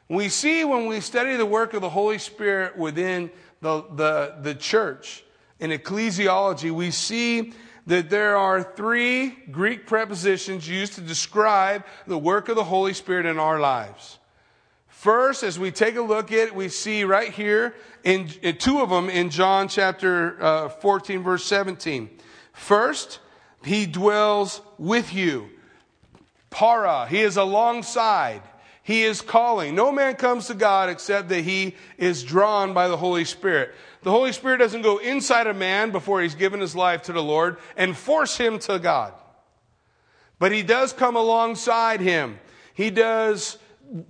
[0.10, 3.30] We see when we study the work of the Holy Spirit within
[3.62, 5.24] the, the, the church
[5.60, 7.54] in ecclesiology, we see
[7.88, 13.26] that there are three Greek prepositions used to describe the work of the Holy Spirit
[13.26, 14.20] in our lives.
[14.98, 18.82] First, as we take a look at it, we see right here in, in two
[18.82, 22.10] of them in John chapter uh, 14, verse 17.
[22.52, 23.20] First,
[23.64, 25.50] he dwells with you.
[26.50, 28.42] Para, he is alongside.
[28.82, 29.76] He is calling.
[29.76, 33.76] No man comes to God except that he is drawn by the Holy Spirit.
[34.02, 37.22] The Holy Spirit doesn't go inside a man before he's given his life to the
[37.22, 39.14] Lord and force him to God.
[40.40, 42.40] But he does come alongside him.
[42.74, 43.60] He does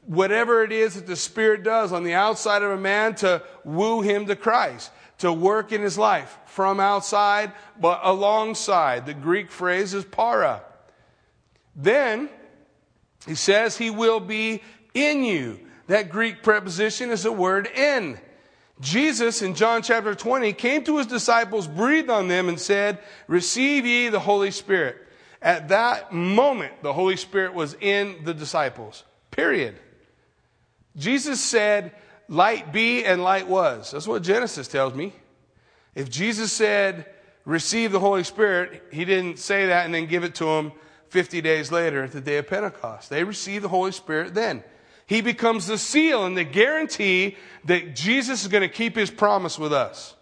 [0.06, 4.02] whatever it is that the Spirit does on the outside of a man to woo
[4.02, 9.06] him to Christ, to work in his life from outside, but alongside.
[9.06, 10.64] The Greek phrase is para.
[11.76, 12.30] Then
[13.28, 14.62] he says he will be
[14.94, 15.60] in you.
[15.88, 18.20] That Greek preposition is the word in.
[18.80, 23.86] Jesus in John chapter 20 came to his disciples, breathed on them, and said, Receive
[23.86, 24.98] ye the Holy Spirit.
[25.42, 29.04] At that moment, the Holy Spirit was in the disciples.
[29.32, 29.76] Period.
[30.96, 31.92] Jesus said,
[32.30, 33.92] Light be, and light was.
[33.92, 35.14] That's what Genesis tells me.
[35.96, 37.06] If Jesus said,
[37.46, 40.74] Receive the Holy Spirit, he didn't say that and then give it to them
[41.10, 43.10] 50 days later at the day of Pentecost.
[43.10, 44.64] They receive the Holy Spirit then.
[45.06, 49.58] He becomes the seal and the guarantee that Jesus is going to keep his promise
[49.58, 50.16] with us.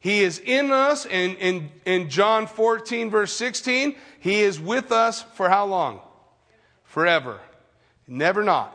[0.00, 5.22] He is in us, and in, in John 14, verse 16, he is with us
[5.34, 6.00] for how long?
[6.84, 7.40] Forever.
[8.08, 8.74] Never not.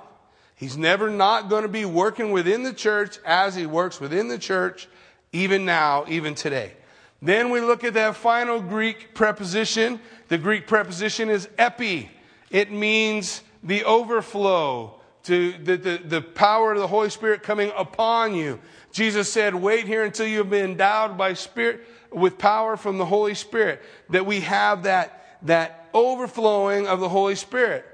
[0.56, 4.38] He's never not going to be working within the church as he works within the
[4.38, 4.88] church,
[5.34, 6.74] even now, even today.
[7.22, 10.00] Then we look at that final Greek preposition.
[10.28, 12.12] The Greek preposition is epi.
[12.52, 18.36] It means the overflow, to the, the, the power of the Holy Spirit coming upon
[18.36, 18.60] you.
[18.92, 23.34] Jesus said, wait here until you've been endowed by spirit, with power from the Holy
[23.34, 27.86] Spirit, that we have that, that overflowing of the Holy Spirit.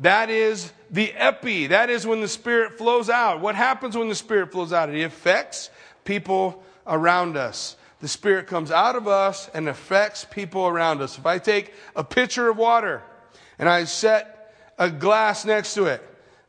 [0.00, 1.68] That is the epi.
[1.68, 3.40] That is when the Spirit flows out.
[3.40, 4.88] What happens when the Spirit flows out?
[4.88, 5.70] It affects
[6.04, 7.76] people around us.
[8.00, 11.18] The Spirit comes out of us and affects people around us.
[11.18, 13.02] If I take a pitcher of water
[13.58, 16.02] and I set a glass next to it.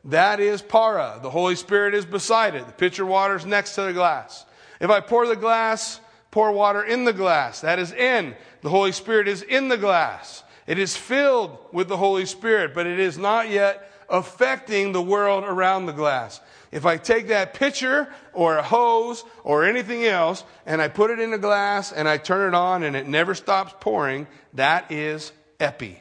[0.06, 1.20] That is para.
[1.22, 2.66] The Holy Spirit is beside it.
[2.66, 4.46] The pitcher of water is next to the glass.
[4.80, 6.00] If I pour the glass,
[6.30, 8.34] pour water in the glass, that is in.
[8.62, 10.42] The Holy Spirit is in the glass.
[10.72, 15.44] It is filled with the Holy Spirit, but it is not yet affecting the world
[15.44, 16.40] around the glass.
[16.70, 21.18] If I take that pitcher or a hose or anything else and I put it
[21.18, 25.32] in a glass and I turn it on and it never stops pouring, that is
[25.60, 26.00] epi.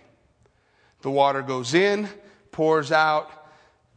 [1.02, 2.08] The water goes in,
[2.54, 3.30] pours out,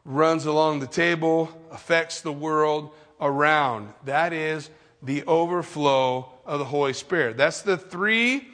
[0.05, 3.93] runs along the table, affects the world around.
[4.07, 4.71] That is
[5.05, 7.37] the overflow of the Holy Spirit.
[7.37, 8.49] That's the three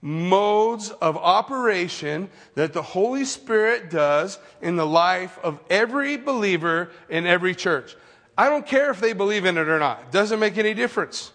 [0.00, 7.26] modes of operation that the Holy Spirit does in the life of every believer in
[7.26, 7.96] every church.
[8.38, 10.00] I don't care if they believe in it or not.
[10.02, 11.32] It doesn't make any difference.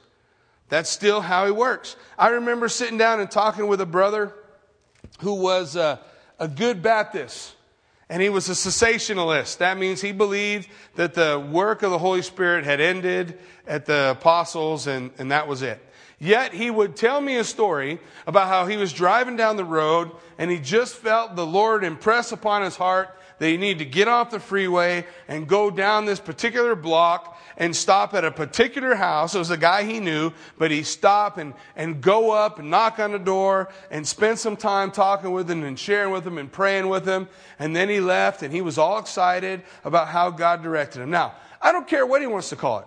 [0.69, 1.95] That's still how he works.
[2.17, 4.33] I remember sitting down and talking with a brother
[5.19, 5.99] who was a,
[6.39, 7.55] a good Baptist.
[8.09, 9.59] And he was a cessationalist.
[9.59, 14.11] That means he believed that the work of the Holy Spirit had ended at the
[14.11, 15.81] apostles and, and that was it.
[16.23, 20.11] Yet he would tell me a story about how he was driving down the road
[20.37, 23.09] and he just felt the Lord impress upon his heart
[23.39, 27.75] that he needed to get off the freeway and go down this particular block and
[27.75, 29.33] stop at a particular house.
[29.33, 32.99] It was a guy he knew, but he stopped and, and go up and knock
[32.99, 36.51] on the door and spend some time talking with him and sharing with him and
[36.51, 37.29] praying with him.
[37.57, 41.09] And then he left and he was all excited about how God directed him.
[41.09, 42.85] Now, I don't care what he wants to call it.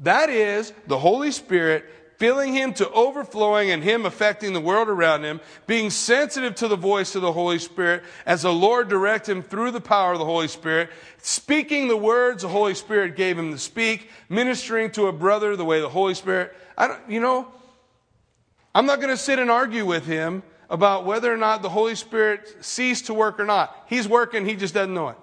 [0.00, 1.84] That is the Holy Spirit
[2.18, 6.76] filling him to overflowing and him affecting the world around him, being sensitive to the
[6.76, 10.24] voice of the Holy Spirit as the Lord direct him through the power of the
[10.24, 15.12] Holy Spirit, speaking the words the Holy Spirit gave him to speak, ministering to a
[15.12, 16.56] brother the way the Holy Spirit.
[16.76, 17.48] I don't, you know,
[18.74, 21.94] I'm not going to sit and argue with him about whether or not the Holy
[21.94, 23.86] Spirit ceased to work or not.
[23.88, 25.16] He's working, he just doesn't know it.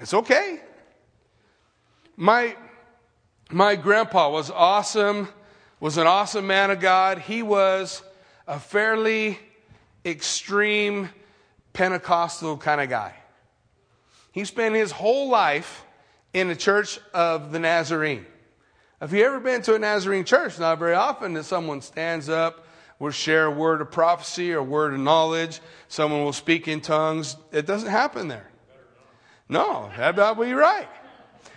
[0.00, 0.60] It's okay.
[2.16, 2.56] My,
[3.50, 5.28] my grandpa was awesome
[5.80, 7.18] was an awesome man of God.
[7.18, 8.02] He was
[8.46, 9.38] a fairly
[10.04, 11.08] extreme
[11.72, 13.14] Pentecostal kind of guy.
[14.32, 15.84] He spent his whole life
[16.32, 18.26] in the church of the Nazarene.
[19.00, 20.58] Have you ever been to a Nazarene church?
[20.58, 22.66] Not very often that someone stands up,
[22.98, 25.60] will share a word of prophecy or a word of knowledge.
[25.88, 27.36] Someone will speak in tongues.
[27.50, 28.50] It doesn't happen there.
[29.48, 30.86] No, that would be right.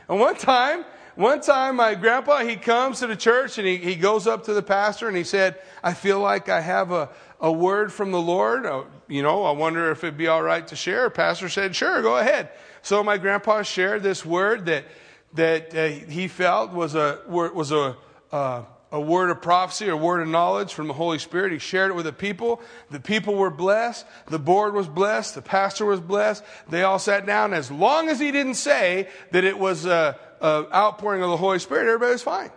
[0.08, 0.86] And one time,
[1.16, 4.54] one time, my grandpa, he comes to the church and he, he goes up to
[4.54, 7.10] the pastor and he said, I feel like I have a,
[7.40, 8.66] a word from the Lord.
[8.66, 11.10] Uh, you know, I wonder if it'd be all right to share.
[11.10, 12.50] Pastor said, sure, go ahead.
[12.82, 14.86] So my grandpa shared this word that,
[15.34, 17.96] that uh, he felt was a, was a,
[18.32, 21.52] uh, a word of prophecy or word of knowledge from the Holy Spirit.
[21.52, 22.62] He shared it with the people.
[22.92, 24.06] The people were blessed.
[24.28, 25.34] The board was blessed.
[25.34, 26.44] The pastor was blessed.
[26.70, 27.56] They all sat down.
[27.56, 31.58] As long as he didn't say that it was a, uh, outpouring of the Holy
[31.58, 32.52] Spirit, everybody's fine.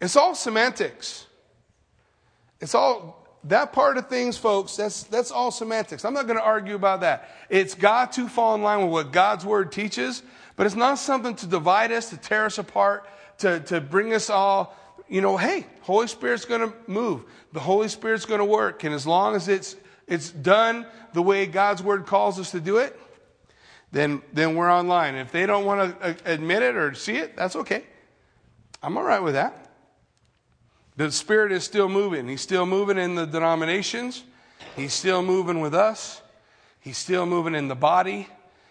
[0.00, 1.26] It's all semantics.
[2.60, 4.74] It's all that part of things, folks.
[4.74, 6.04] That's that's all semantics.
[6.04, 7.30] I'm not going to argue about that.
[7.48, 10.22] It's got to fall in line with what God's word teaches,
[10.56, 13.06] but it's not something to divide us, to tear us apart,
[13.40, 14.76] to to bring us all.
[15.08, 17.24] You know, hey, Holy Spirit's going to move.
[17.52, 19.76] The Holy Spirit's going to work, and as long as it's
[20.06, 22.98] it's done the way God's word calls us to do it,
[23.92, 25.14] then, then we're online.
[25.14, 27.84] If they don't want to uh, admit it or see it, that's okay.
[28.82, 29.68] I'm all right with that.
[30.96, 32.28] The Spirit is still moving.
[32.28, 34.24] He's still moving in the denominations.
[34.76, 36.20] He's still moving with us.
[36.80, 38.28] He's still moving in the body.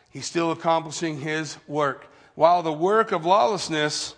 [0.10, 2.08] He's still accomplishing His work.
[2.36, 4.16] While the work of lawlessness,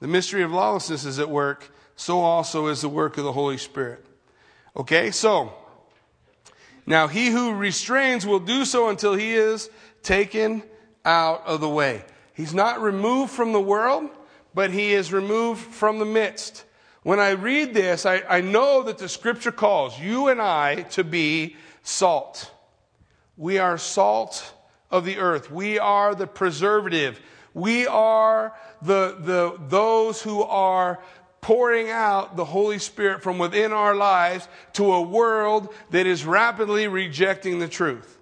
[0.00, 3.58] the mystery of lawlessness is at work, so also is the work of the Holy
[3.58, 4.04] Spirit.
[4.76, 5.52] Okay, so
[6.86, 9.68] now he who restrains will do so until he is
[10.02, 10.62] taken
[11.04, 12.04] out of the way.
[12.32, 14.08] He's not removed from the world,
[14.54, 16.64] but he is removed from the midst.
[17.02, 21.04] When I read this, I, I know that the scripture calls you and I to
[21.04, 22.52] be salt.
[23.36, 24.54] We are salt
[24.90, 25.50] of the earth.
[25.50, 27.20] We are the preservative.
[27.54, 31.00] We are the, the, those who are
[31.40, 36.88] pouring out the Holy Spirit from within our lives to a world that is rapidly
[36.88, 38.18] rejecting the truth.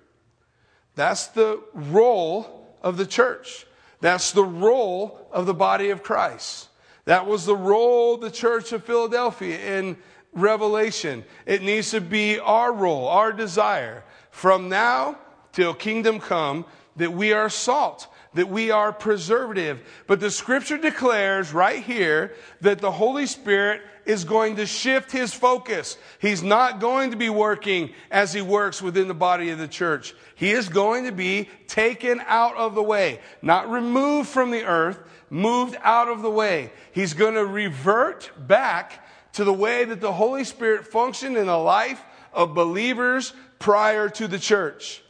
[0.95, 3.67] That's the role of the church.
[4.01, 6.69] That's the role of the body of Christ.
[7.07, 9.97] That was the role of the church of Philadelphia in
[10.33, 11.25] Revelation.
[11.47, 15.19] It needs to be our role, our desire, from now
[15.53, 19.83] till kingdom come, that we are salt, that we are preservative.
[20.07, 25.35] But the scripture declares right here that the Holy Spirit is going to shift his
[25.35, 25.99] focus.
[26.21, 30.15] He's not going to be working as he works within the body of the church.
[30.37, 35.01] He is going to be taken out of the way, not removed from the earth,
[35.29, 36.73] moved out of the way.
[36.93, 41.59] He's going to revert back to the way that the Holy Spirit functioned in the
[41.59, 45.03] life of believers prior to the church.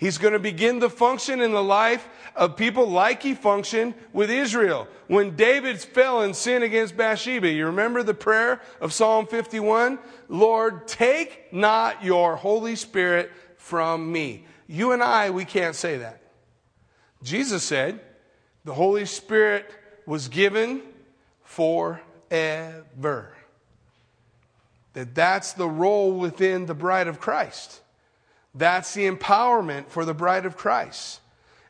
[0.00, 4.30] He's going to begin to function in the life of people like he functioned with
[4.30, 4.88] Israel.
[5.08, 9.98] When David fell in sin against Bathsheba, you remember the prayer of Psalm 51?
[10.30, 14.46] Lord, take not your Holy Spirit from me.
[14.66, 16.22] You and I, we can't say that.
[17.22, 18.00] Jesus said
[18.64, 19.70] the Holy Spirit
[20.06, 20.80] was given
[21.44, 22.00] forever.
[24.94, 27.82] That that's the role within the bride of Christ.
[28.54, 31.20] That's the empowerment for the bride of Christ.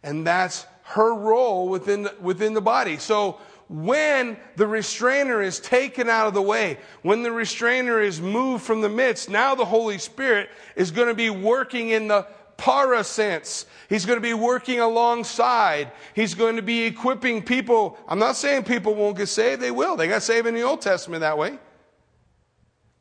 [0.02, 2.96] And that's her role within within the body.
[2.96, 8.64] So when the restrainer is taken out of the way, when the restrainer is moved
[8.64, 12.26] from the midst, now the Holy Spirit is going to be working in the
[12.56, 13.66] para sense.
[13.88, 15.92] He's going to be working alongside.
[16.14, 17.96] He's going to be equipping people.
[18.08, 19.62] I'm not saying people won't get saved.
[19.62, 19.96] They will.
[19.96, 21.58] They got saved in the Old Testament that way.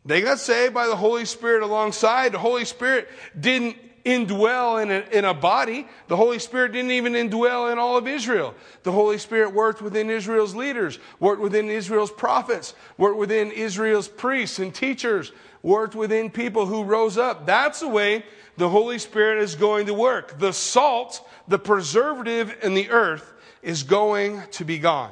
[0.05, 2.31] They got saved by the Holy Spirit alongside.
[2.31, 3.75] The Holy Spirit didn't
[4.05, 5.87] indwell in a, in a body.
[6.07, 8.55] The Holy Spirit didn't even indwell in all of Israel.
[8.83, 14.59] The Holy Spirit worked within Israel's leaders, worked within Israel's prophets, worked within Israel's priests
[14.59, 15.31] and teachers,
[15.61, 17.45] worked within people who rose up.
[17.45, 18.23] That's the way
[18.57, 20.39] the Holy Spirit is going to work.
[20.39, 25.11] The salt, the preservative in the earth is going to be gone.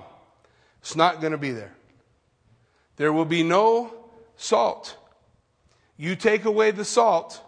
[0.82, 1.74] It's not going to be there.
[2.96, 3.94] There will be no
[4.38, 4.96] salt.
[5.98, 7.42] You take away the salt,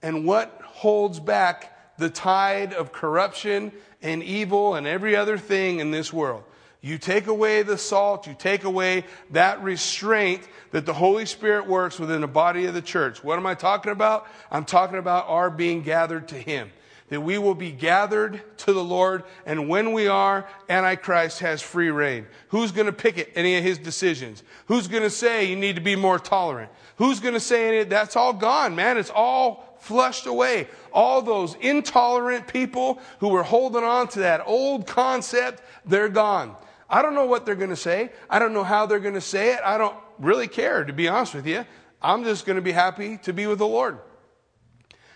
[0.00, 5.90] and what holds back the tide of corruption and evil and every other thing in
[5.90, 6.44] this world?
[6.80, 11.98] You take away the salt, you take away that restraint that the Holy Spirit works
[11.98, 13.22] within the body of the church.
[13.22, 14.26] What am I talking about?
[14.50, 16.70] I'm talking about our being gathered to Him
[17.10, 21.90] that we will be gathered to the Lord, and when we are, Antichrist has free
[21.90, 22.26] reign.
[22.48, 24.42] Who's going to picket any of his decisions?
[24.66, 26.70] Who's going to say you need to be more tolerant?
[26.96, 28.96] Who's going to say any, that's all gone, man.
[28.96, 30.68] It's all flushed away.
[30.92, 36.54] All those intolerant people who were holding on to that old concept, they're gone.
[36.88, 38.10] I don't know what they're going to say.
[38.28, 39.60] I don't know how they're going to say it.
[39.64, 41.64] I don't really care, to be honest with you.
[42.02, 43.98] I'm just going to be happy to be with the Lord.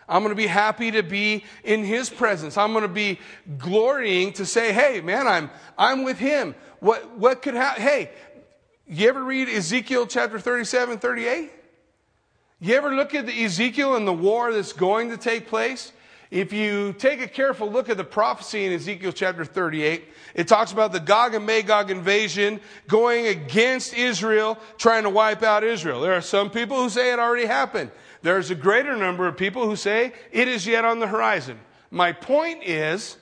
[0.09, 2.59] I'm going to be happy to be in his presence.
[2.59, 3.19] I'm going to be
[3.59, 6.55] glorying to say, hey, man, I'm, I'm with him.
[6.81, 7.83] What, what could happen?
[7.83, 8.11] Hey,
[8.87, 11.51] you ever read Ezekiel chapter 37, 38?
[12.61, 15.93] You ever look at the Ezekiel and the war that's going to take place?
[16.31, 20.73] If you take a careful look at the prophecy in Ezekiel chapter 38, it talks
[20.73, 26.01] about the Gog and Magog invasion going against Israel, trying to wipe out Israel.
[26.01, 27.91] There are some people who say it already happened.
[28.25, 31.61] There's a greater number of people who say it is yet on the horizon.
[31.91, 33.19] My point is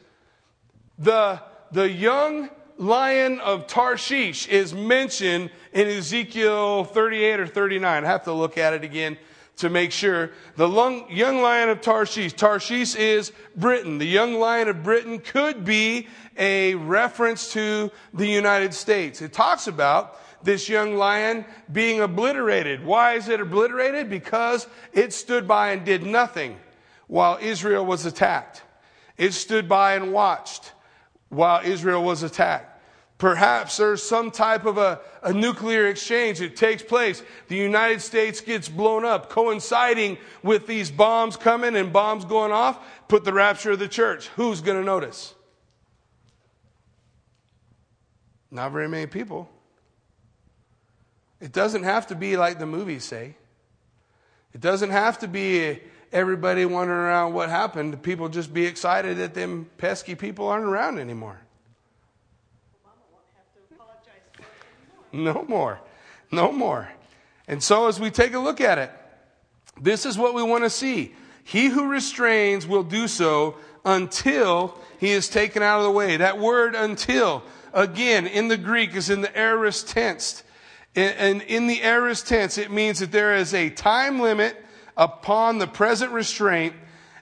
[0.96, 1.42] the,
[1.72, 8.04] the young lion of Tarshish is mentioned in Ezekiel 38 or 39.
[8.04, 9.18] I have to look at it again
[9.56, 10.30] to make sure.
[10.54, 10.68] The
[11.10, 13.98] young lion of Tarshish, Tarshish is Britain.
[13.98, 16.06] The young lion of Britain could be
[16.38, 19.20] a reference to the United States.
[19.20, 22.84] It talks about this young lion being obliterated.
[22.84, 24.10] Why is it obliterated?
[24.10, 26.58] Because it stood by and did nothing
[27.06, 28.62] while Israel was attacked.
[29.16, 30.72] It stood by and watched
[31.28, 32.72] while Israel was attacked.
[33.18, 37.22] Perhaps there's some type of a, a, nuclear exchange that takes place.
[37.46, 42.84] The United States gets blown up, coinciding with these bombs coming and bombs going off.
[43.06, 44.26] Put the rapture of the church.
[44.34, 45.34] Who's going to notice?
[48.50, 49.48] Not very many people.
[51.42, 53.34] It doesn't have to be like the movies say.
[54.54, 55.80] It doesn't have to be
[56.12, 58.00] everybody wondering around what happened.
[58.00, 61.40] People just be excited that them pesky people aren't around anymore.
[65.10, 65.80] No more.
[66.30, 66.88] No more.
[67.48, 68.92] And so as we take a look at it,
[69.80, 71.12] this is what we want to see.
[71.42, 76.18] He who restrains will do so until he is taken out of the way.
[76.18, 80.44] That word until, again, in the Greek is in the aorist tense.
[80.94, 84.56] And in the aorist tense, it means that there is a time limit
[84.96, 86.74] upon the present restraint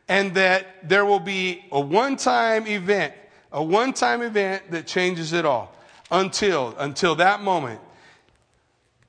[0.09, 3.15] and that there will be a one time event,
[3.53, 5.73] a one time event that changes it all
[6.11, 7.81] until, until that moment.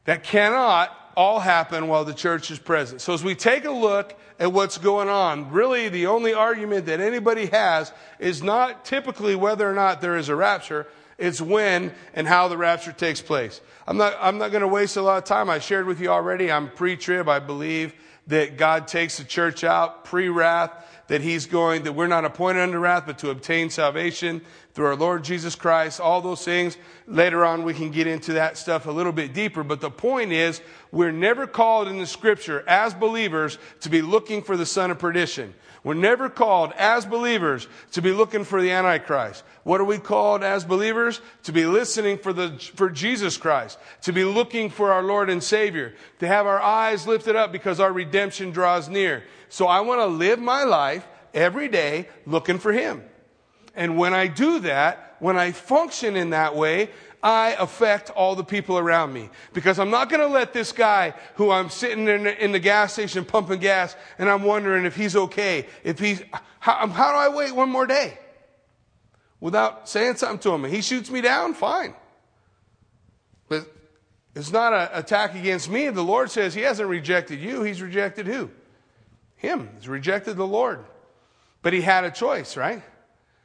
[0.05, 3.01] That cannot all happen while the church is present.
[3.01, 6.99] So as we take a look at what's going on, really the only argument that
[6.99, 10.87] anybody has is not typically whether or not there is a rapture,
[11.21, 13.61] it's when and how the rapture takes place.
[13.87, 15.49] I'm not, I'm not going to waste a lot of time.
[15.49, 16.51] I shared with you already.
[16.51, 17.29] I'm pre-trib.
[17.29, 17.93] I believe
[18.27, 20.71] that God takes the church out pre-wrath,
[21.07, 24.41] that he's going, that we're not appointed under wrath, but to obtain salvation
[24.73, 26.77] through our Lord Jesus Christ, all those things.
[27.07, 29.63] Later on, we can get into that stuff a little bit deeper.
[29.63, 30.61] But the point is,
[30.91, 34.99] we're never called in the scripture as believers to be looking for the son of
[34.99, 35.53] perdition.
[35.83, 39.43] We're never called as believers to be looking for the Antichrist.
[39.63, 41.21] What are we called as believers?
[41.43, 43.79] To be listening for the, for Jesus Christ.
[44.03, 45.95] To be looking for our Lord and Savior.
[46.19, 49.23] To have our eyes lifted up because our redemption draws near.
[49.49, 53.03] So I want to live my life every day looking for Him.
[53.75, 56.89] And when I do that, when I function in that way,
[57.23, 59.29] I affect all the people around me.
[59.53, 62.93] Because I'm not going to let this guy who I'm sitting in, in, the gas
[62.93, 66.23] station pumping gas and I'm wondering if he's okay, if he's,
[66.59, 68.17] how, um, how do I wait one more day?
[69.39, 70.65] Without saying something to him.
[70.65, 71.93] And he shoots me down, fine.
[73.47, 73.71] But
[74.35, 75.89] it's not an attack against me.
[75.89, 77.61] The Lord says he hasn't rejected you.
[77.63, 78.49] He's rejected who?
[79.35, 79.69] Him.
[79.77, 80.85] He's rejected the Lord.
[81.61, 82.81] But he had a choice, right?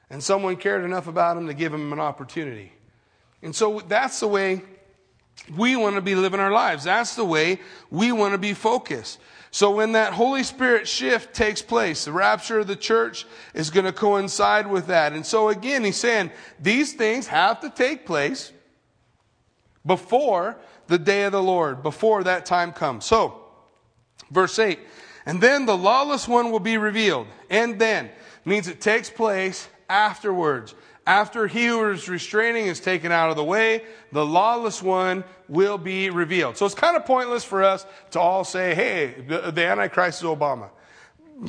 [0.09, 2.73] And someone cared enough about him to give him an opportunity.
[3.47, 4.61] And so that's the way
[5.57, 6.83] we want to be living our lives.
[6.83, 7.61] That's the way
[7.93, 9.21] we want to be focused.
[9.53, 13.25] So when that Holy Spirit shift takes place, the rapture of the church
[13.55, 15.13] is going to coincide with that.
[15.13, 18.51] And so again, he's saying these things have to take place
[19.87, 20.57] before
[20.89, 23.05] the day of the Lord, before that time comes.
[23.05, 23.45] So,
[24.29, 24.81] verse 8,
[25.25, 27.29] and then the lawless one will be revealed.
[27.49, 28.11] And then
[28.45, 30.75] means it takes place afterwards.
[31.07, 35.79] After he who is restraining is taken out of the way, the lawless one will
[35.79, 36.57] be revealed.
[36.57, 40.69] So it's kind of pointless for us to all say, hey, the Antichrist is Obama.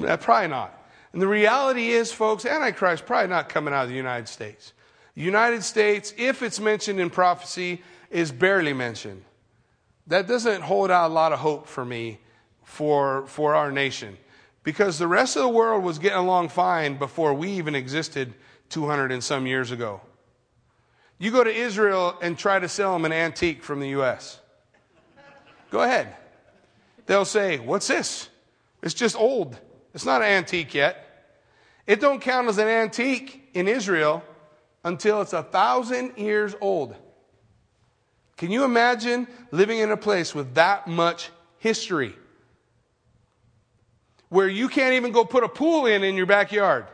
[0.05, 0.79] Uh, probably not.
[1.11, 4.73] And the reality is, folks, Antichrist probably not coming out of the United States.
[5.15, 7.81] The United States, if it's mentioned in prophecy,
[8.11, 9.23] is barely mentioned.
[10.05, 12.19] That doesn't hold out a lot of hope for me
[12.63, 14.17] for, for our nation.
[14.63, 18.35] Because the rest of the world was getting along fine before we even existed
[18.69, 20.01] 200 and some years ago.
[21.19, 24.39] You go to Israel and try to sell them an antique from the U.S.
[25.71, 26.15] Go ahead.
[27.05, 28.29] They'll say, What's this?
[28.83, 29.57] It's just old.
[29.93, 31.03] It's not an antique yet.
[31.87, 34.23] It don't count as an antique in Israel
[34.83, 36.95] until it's a thousand years old.
[38.35, 42.15] Can you imagine living in a place with that much history?
[44.29, 46.85] Where you can't even go put a pool in in your backyard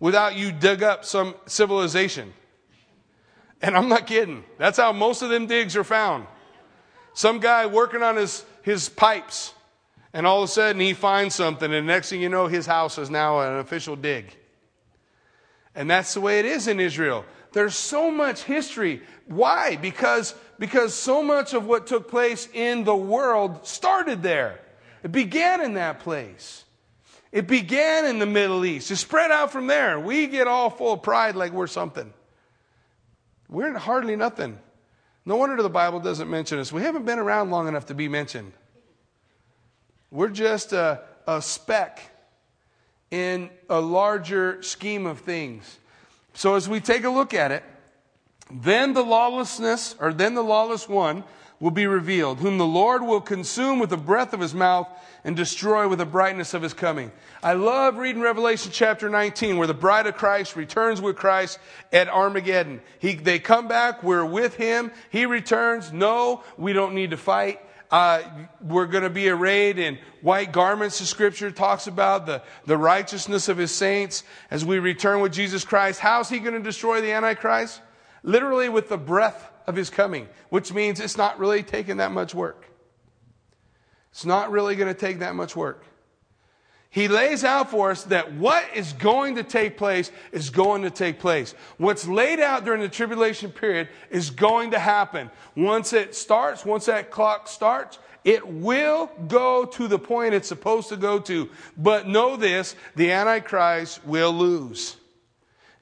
[0.00, 2.32] without you dug up some civilization.
[3.62, 4.44] And I'm not kidding.
[4.58, 6.26] That's how most of them digs are found.
[7.14, 9.54] Some guy working on his, his pipes,
[10.12, 12.98] and all of a sudden he finds something, and next thing you know, his house
[12.98, 14.36] is now an official dig.
[15.74, 17.24] And that's the way it is in Israel.
[17.52, 19.02] There's so much history.
[19.26, 19.76] Why?
[19.76, 24.60] Because, because so much of what took place in the world started there.
[25.02, 26.65] It began in that place.
[27.32, 28.90] It began in the Middle East.
[28.90, 29.98] It spread out from there.
[29.98, 32.12] We get all full of pride like we're something.
[33.48, 34.58] We're hardly nothing.
[35.24, 36.72] No wonder the Bible doesn't mention us.
[36.72, 38.52] We haven't been around long enough to be mentioned.
[40.10, 42.00] We're just a, a speck
[43.10, 45.78] in a larger scheme of things.
[46.34, 47.64] So as we take a look at it,
[48.50, 51.24] then the lawlessness, or then the lawless one,
[51.58, 54.88] will be revealed, whom the Lord will consume with the breath of his mouth
[55.24, 57.10] and destroy with the brightness of his coming.
[57.42, 61.58] I love reading Revelation chapter 19 where the bride of Christ returns with Christ
[61.92, 62.80] at Armageddon.
[62.98, 65.92] He, they come back, we're with him, he returns.
[65.92, 67.60] No, we don't need to fight.
[67.90, 68.22] Uh,
[68.60, 73.48] we're going to be arrayed in white garments, the scripture talks about the, the righteousness
[73.48, 76.00] of his saints as we return with Jesus Christ.
[76.00, 77.80] How's he going to destroy the Antichrist?
[78.24, 82.34] Literally with the breath of his coming, which means it's not really taking that much
[82.34, 82.66] work.
[84.10, 85.84] It's not really going to take that much work.
[86.88, 90.90] He lays out for us that what is going to take place is going to
[90.90, 91.54] take place.
[91.76, 95.30] What's laid out during the tribulation period is going to happen.
[95.54, 100.88] Once it starts, once that clock starts, it will go to the point it's supposed
[100.88, 101.50] to go to.
[101.76, 104.96] But know this, the Antichrist will lose.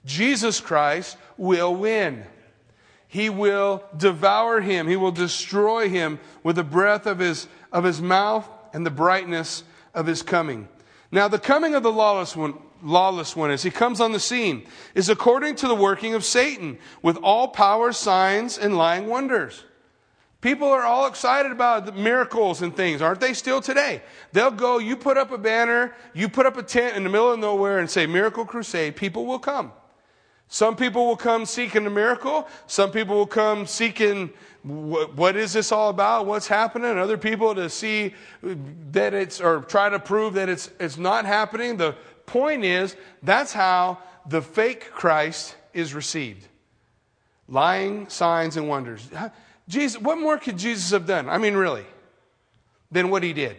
[0.05, 2.25] Jesus Christ will win.
[3.15, 4.89] He will devour him.
[4.89, 9.63] He will destroy him with the breath of his, of his mouth and the brightness
[9.95, 10.67] of his coming.
[11.13, 14.67] Now, the coming of the lawless one, lawless one as he comes on the scene
[14.97, 19.63] is according to the working of Satan with all power, signs, and lying wonders.
[20.41, 24.03] People are all excited about the miracles and things, aren't they still today?
[24.33, 27.31] They'll go, you put up a banner, you put up a tent in the middle
[27.31, 29.71] of nowhere and say, Miracle Crusade, people will come.
[30.49, 32.49] Some people will come seeking a miracle.
[32.67, 34.31] Some people will come seeking
[34.65, 36.25] what is this all about?
[36.25, 36.97] What's happening?
[36.97, 41.77] Other people to see that it's, or try to prove that it's, it's not happening.
[41.77, 46.49] The point is, that's how the fake Christ is received.
[47.47, 49.07] Lying signs and wonders.
[49.69, 51.29] Jesus, what more could Jesus have done?
[51.29, 51.85] I mean, really,
[52.91, 53.57] than what he did?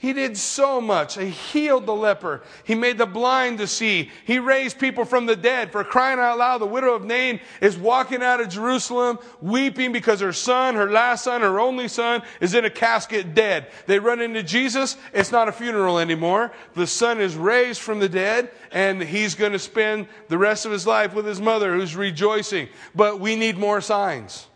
[0.00, 1.16] He did so much.
[1.16, 2.42] He healed the leper.
[2.62, 4.12] He made the blind to see.
[4.26, 5.72] He raised people from the dead.
[5.72, 10.20] For crying out loud, the widow of Nain is walking out of Jerusalem weeping because
[10.20, 13.72] her son, her last son, her only son, is in a casket dead.
[13.86, 14.96] They run into Jesus.
[15.12, 16.52] It's not a funeral anymore.
[16.74, 20.70] The son is raised from the dead and he's going to spend the rest of
[20.70, 22.68] his life with his mother who's rejoicing.
[22.94, 24.46] But we need more signs.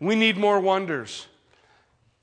[0.00, 1.28] We need more wonders.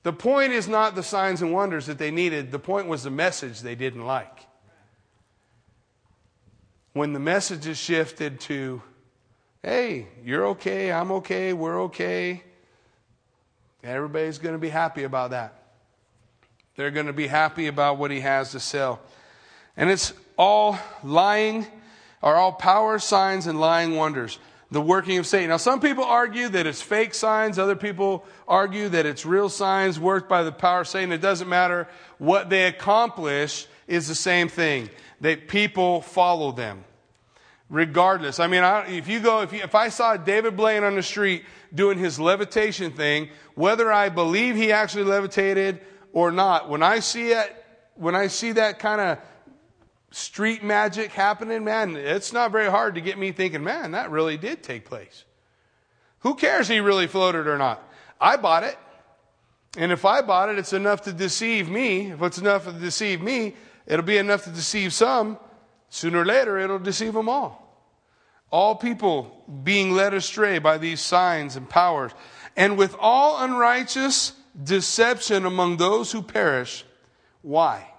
[0.04, 3.12] The point is not the signs and wonders that they needed, the point was the
[3.12, 4.48] message they didn't like.
[6.94, 8.82] When the message is shifted to,
[9.62, 12.44] hey, you're okay, I'm okay, we're okay,
[13.84, 15.62] everybody's going to be happy about that.
[16.76, 19.02] They're going to be happy about what he has to sell.
[19.78, 21.68] And it's all lying,
[22.24, 24.40] are all power signs and lying wonders
[24.72, 25.50] the working of Satan.
[25.50, 27.60] Now, some people argue that it's fake signs.
[27.60, 31.12] Other people argue that it's real signs worked by the power of Satan.
[31.12, 31.90] It doesn't matter.
[32.18, 36.86] What they accomplish is the same thing that people follow them.
[37.70, 38.40] Regardless.
[38.40, 41.04] I mean, I, if you go, if, you, if I saw David Blaine on the
[41.04, 45.80] street doing his levitation thing, whether I believe he actually levitated
[46.12, 47.56] or not, when I see it,
[47.96, 49.20] when I see that kind of
[50.12, 54.38] street magic happening, man, it's not very hard to get me thinking, man, that really
[54.38, 55.26] did take place.
[56.20, 57.82] Who cares he really floated or not?
[58.20, 58.78] I bought it.
[59.78, 62.12] And if I bought it, it's enough to deceive me.
[62.12, 63.56] If it's enough to deceive me,
[63.88, 65.40] it'll be enough to deceive some.
[65.90, 67.58] Sooner or later, it'll deceive them all.
[68.52, 72.12] All people being led astray by these signs and powers.
[72.58, 76.84] And with all unrighteous deception among those who perish.
[77.42, 77.91] Why?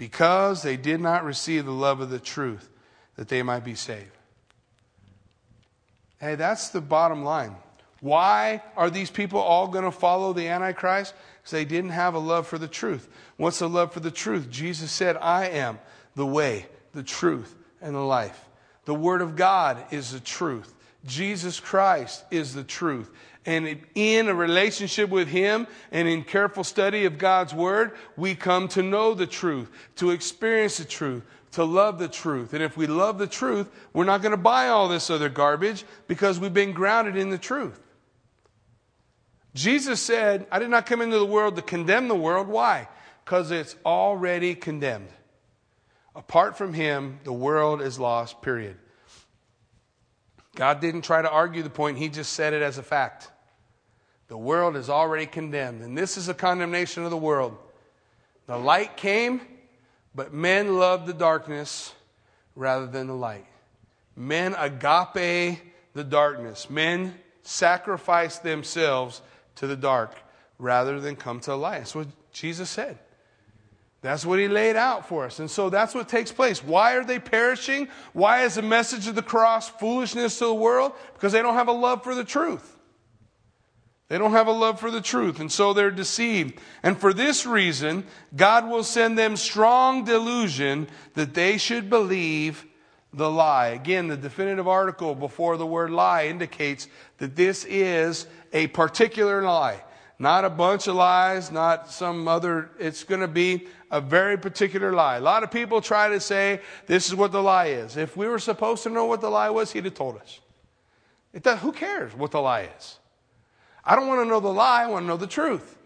[0.00, 2.70] Because they did not receive the love of the truth
[3.16, 4.16] that they might be saved.
[6.18, 7.54] Hey, that's the bottom line.
[8.00, 11.12] Why are these people all going to follow the Antichrist?
[11.36, 13.10] Because they didn't have a love for the truth.
[13.36, 14.48] What's the love for the truth?
[14.48, 15.78] Jesus said, I am
[16.14, 18.48] the way, the truth, and the life.
[18.86, 20.72] The Word of God is the truth.
[21.04, 23.10] Jesus Christ is the truth
[23.50, 28.68] and in a relationship with Him and in careful study of God's Word, we come
[28.68, 32.54] to know the truth, to experience the truth, to love the truth.
[32.54, 35.84] And if we love the truth, we're not going to buy all this other garbage
[36.06, 37.80] because we've been grounded in the truth.
[39.52, 42.46] Jesus said, I did not come into the world to condemn the world.
[42.46, 42.88] Why?
[43.24, 45.08] Because it's already condemned.
[46.14, 48.76] Apart from Him, the world is lost, period.
[50.54, 53.28] God didn't try to argue the point, He just said it as a fact.
[54.30, 57.58] The world is already condemned, and this is a condemnation of the world.
[58.46, 59.40] The light came,
[60.14, 61.92] but men loved the darkness
[62.54, 63.44] rather than the light.
[64.14, 65.58] Men agape
[65.94, 66.70] the darkness.
[66.70, 69.20] Men sacrificed themselves
[69.56, 70.14] to the dark
[70.60, 71.78] rather than come to the light.
[71.78, 73.00] That's what Jesus said.
[74.00, 75.40] That's what he laid out for us.
[75.40, 76.62] And so that's what takes place.
[76.62, 77.88] Why are they perishing?
[78.12, 80.92] Why is the message of the cross foolishness to the world?
[81.14, 82.76] Because they don't have a love for the truth.
[84.10, 86.60] They don't have a love for the truth, and so they're deceived.
[86.82, 88.04] And for this reason,
[88.34, 92.66] God will send them strong delusion that they should believe
[93.12, 93.68] the lie.
[93.68, 96.88] Again, the definitive article before the word lie indicates
[97.18, 99.80] that this is a particular lie.
[100.18, 104.92] Not a bunch of lies, not some other, it's going to be a very particular
[104.92, 105.18] lie.
[105.18, 107.96] A lot of people try to say this is what the lie is.
[107.96, 110.40] If we were supposed to know what the lie was, he'd have told us.
[111.40, 112.99] Does, who cares what the lie is?
[113.90, 115.76] I don't want to know the lie, I want to know the truth.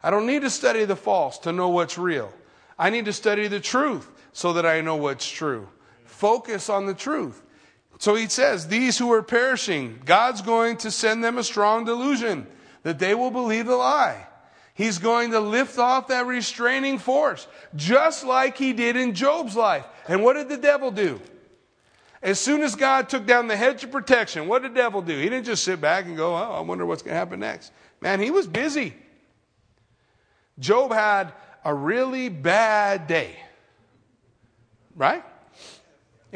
[0.00, 2.32] I don't need to study the false to know what's real.
[2.78, 5.68] I need to study the truth so that I know what's true.
[6.04, 7.42] Focus on the truth.
[7.98, 12.46] So he says, These who are perishing, God's going to send them a strong delusion
[12.84, 14.28] that they will believe the lie.
[14.74, 19.84] He's going to lift off that restraining force, just like he did in Job's life.
[20.06, 21.20] And what did the devil do?
[22.22, 25.16] As soon as God took down the hedge of protection, what did the devil do?
[25.16, 27.72] He didn't just sit back and go, oh, I wonder what's going to happen next.
[28.00, 28.94] Man, he was busy.
[30.58, 31.32] Job had
[31.64, 33.36] a really bad day.
[34.94, 35.22] Right?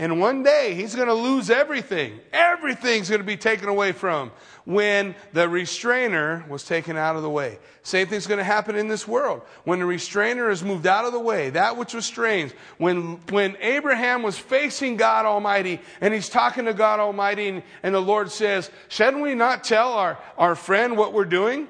[0.01, 2.20] And one day he's going to lose everything.
[2.32, 4.30] Everything's going to be taken away from
[4.64, 7.59] when the restrainer was taken out of the way.
[7.82, 9.42] Same thing's going to happen in this world.
[9.64, 14.22] When the restrainer is moved out of the way, that which restrains, when, when Abraham
[14.22, 18.70] was facing God Almighty and he's talking to God Almighty and, and the Lord says,
[18.88, 21.68] shouldn't we not tell our, our friend what we're doing?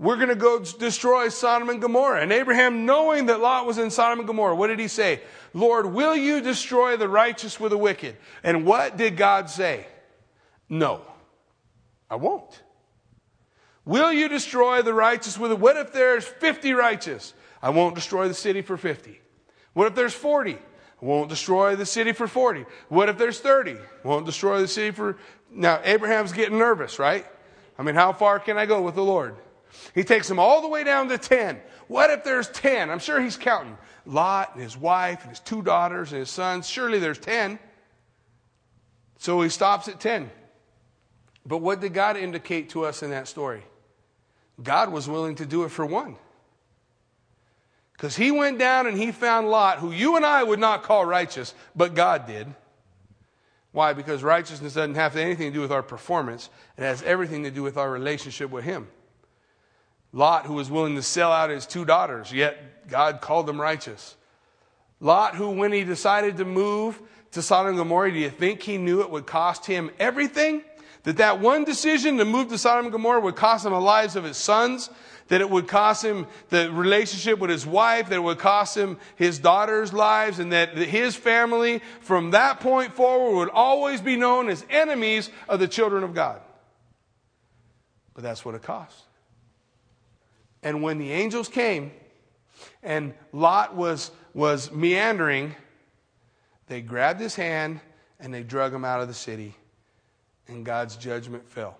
[0.00, 2.22] We're going to go destroy Sodom and Gomorrah.
[2.22, 5.20] And Abraham, knowing that Lot was in Sodom and Gomorrah, what did he say?
[5.52, 8.16] Lord, will you destroy the righteous with the wicked?
[8.42, 9.86] And what did God say?
[10.70, 11.02] No,
[12.08, 12.62] I won't.
[13.84, 17.34] Will you destroy the righteous with the, what if there's 50 righteous?
[17.62, 19.20] I won't destroy the city for 50.
[19.74, 20.54] What if there's 40?
[20.54, 22.64] I won't destroy the city for 40.
[22.88, 23.72] What if there's 30?
[23.72, 25.18] I won't destroy the city for,
[25.50, 27.26] now Abraham's getting nervous, right?
[27.78, 29.36] I mean, how far can I go with the Lord?
[29.94, 31.60] He takes them all the way down to 10.
[31.88, 32.90] What if there's 10?
[32.90, 33.76] I'm sure he's counting.
[34.06, 36.68] Lot and his wife and his two daughters and his sons.
[36.68, 37.58] Surely there's 10.
[39.18, 40.30] So he stops at 10.
[41.44, 43.62] But what did God indicate to us in that story?
[44.62, 46.16] God was willing to do it for one.
[47.92, 51.04] Because he went down and he found Lot, who you and I would not call
[51.04, 52.46] righteous, but God did.
[53.72, 53.92] Why?
[53.92, 57.62] Because righteousness doesn't have anything to do with our performance, it has everything to do
[57.62, 58.88] with our relationship with Him.
[60.12, 64.16] Lot, who was willing to sell out his two daughters, yet God called them righteous.
[64.98, 67.00] Lot, who, when he decided to move
[67.32, 70.62] to Sodom and Gomorrah, do you think he knew it would cost him everything?
[71.04, 74.16] That that one decision to move to Sodom and Gomorrah would cost him the lives
[74.16, 74.90] of his sons,
[75.28, 78.98] that it would cost him the relationship with his wife, that it would cost him
[79.14, 84.50] his daughter's lives, and that his family from that point forward would always be known
[84.50, 86.42] as enemies of the children of God.
[88.12, 89.04] But that's what it cost.
[90.62, 91.92] And when the angels came
[92.82, 95.54] and Lot was, was meandering,
[96.66, 97.80] they grabbed his hand
[98.18, 99.54] and they drug him out of the city,
[100.46, 101.78] and God's judgment fell.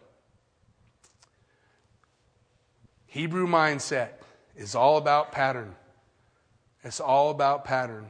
[3.07, 4.11] Hebrew mindset
[4.57, 5.75] is all about pattern.
[6.83, 8.07] It's all about pattern.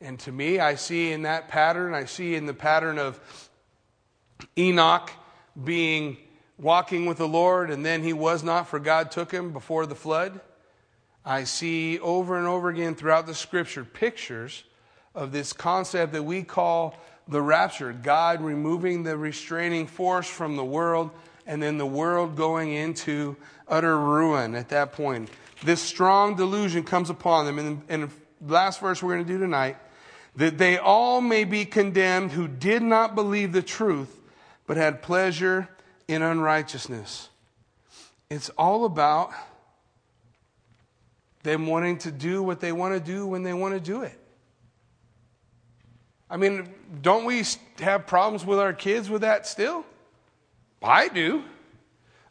[0.00, 3.20] And to me, I see in that pattern, I see in the pattern of
[4.58, 5.10] Enoch
[5.62, 6.16] being
[6.62, 9.96] walking with the Lord, and then he was not, for God took him before the
[9.96, 10.40] flood.
[11.24, 14.62] I see over and over again throughout the scripture pictures
[15.14, 16.96] of this concept that we call
[17.28, 21.10] the rapture God removing the restraining force from the world,
[21.46, 23.36] and then the world going into
[23.68, 25.28] utter ruin at that point.
[25.64, 27.58] This strong delusion comes upon them.
[27.58, 28.00] And in
[28.40, 29.76] the last verse we're going to do tonight,
[30.36, 34.20] that they all may be condemned who did not believe the truth,
[34.66, 35.68] but had pleasure
[36.08, 37.28] in unrighteousness.
[38.30, 39.30] It's all about
[41.42, 44.18] them wanting to do what they want to do when they want to do it.
[46.30, 46.72] I mean,
[47.02, 47.44] don't we
[47.80, 49.84] have problems with our kids with that still?
[50.82, 51.44] I do.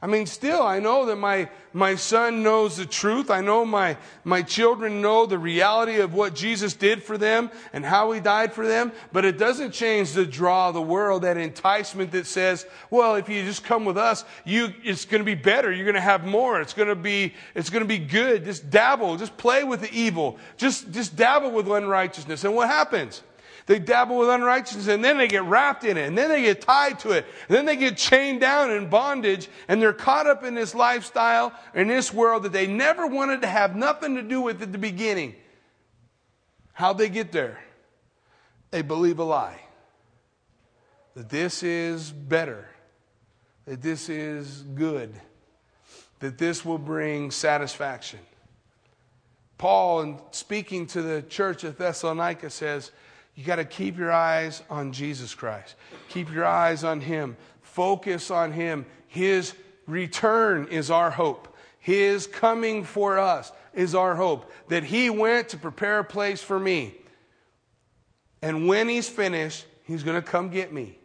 [0.03, 3.29] I mean, still, I know that my, my son knows the truth.
[3.29, 7.85] I know my, my children know the reality of what Jesus did for them and
[7.85, 8.93] how he died for them.
[9.11, 13.29] But it doesn't change the draw of the world, that enticement that says, well, if
[13.29, 15.71] you just come with us, you, it's going to be better.
[15.71, 16.59] You're going to have more.
[16.59, 18.43] It's going to be, it's going to be good.
[18.43, 19.17] Just dabble.
[19.17, 20.39] Just play with the evil.
[20.57, 22.43] Just, just dabble with unrighteousness.
[22.43, 23.21] And what happens?
[23.65, 26.61] They dabble with unrighteousness and then they get wrapped in it and then they get
[26.61, 27.25] tied to it.
[27.47, 31.53] And then they get chained down in bondage and they're caught up in this lifestyle
[31.73, 34.77] in this world that they never wanted to have nothing to do with at the
[34.77, 35.35] beginning.
[36.73, 37.59] How'd they get there?
[38.71, 39.61] They believe a lie.
[41.15, 42.67] That this is better.
[43.65, 45.13] That this is good.
[46.19, 48.19] That this will bring satisfaction.
[49.57, 52.91] Paul, in speaking to the church at Thessalonica, says,
[53.35, 55.75] you got to keep your eyes on Jesus Christ.
[56.09, 57.37] Keep your eyes on Him.
[57.61, 58.85] Focus on Him.
[59.07, 59.53] His
[59.87, 61.55] return is our hope.
[61.79, 64.51] His coming for us is our hope.
[64.67, 66.95] That He went to prepare a place for me.
[68.41, 70.97] And when He's finished, He's going to come get me.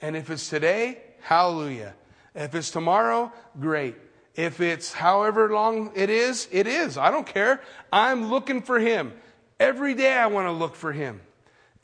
[0.00, 1.94] And if it's today, hallelujah.
[2.34, 3.96] If it's tomorrow, great.
[4.34, 6.98] If it's however long it is, it is.
[6.98, 7.60] I don't care.
[7.92, 9.12] I'm looking for Him.
[9.60, 11.20] Every day I want to look for Him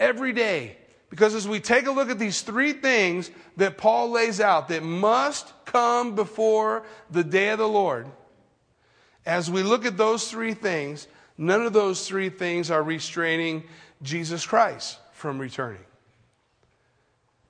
[0.00, 0.76] every day.
[1.10, 4.82] Because as we take a look at these three things that Paul lays out that
[4.82, 8.06] must come before the day of the Lord,
[9.26, 13.64] as we look at those three things, none of those three things are restraining
[14.02, 15.84] Jesus Christ from returning.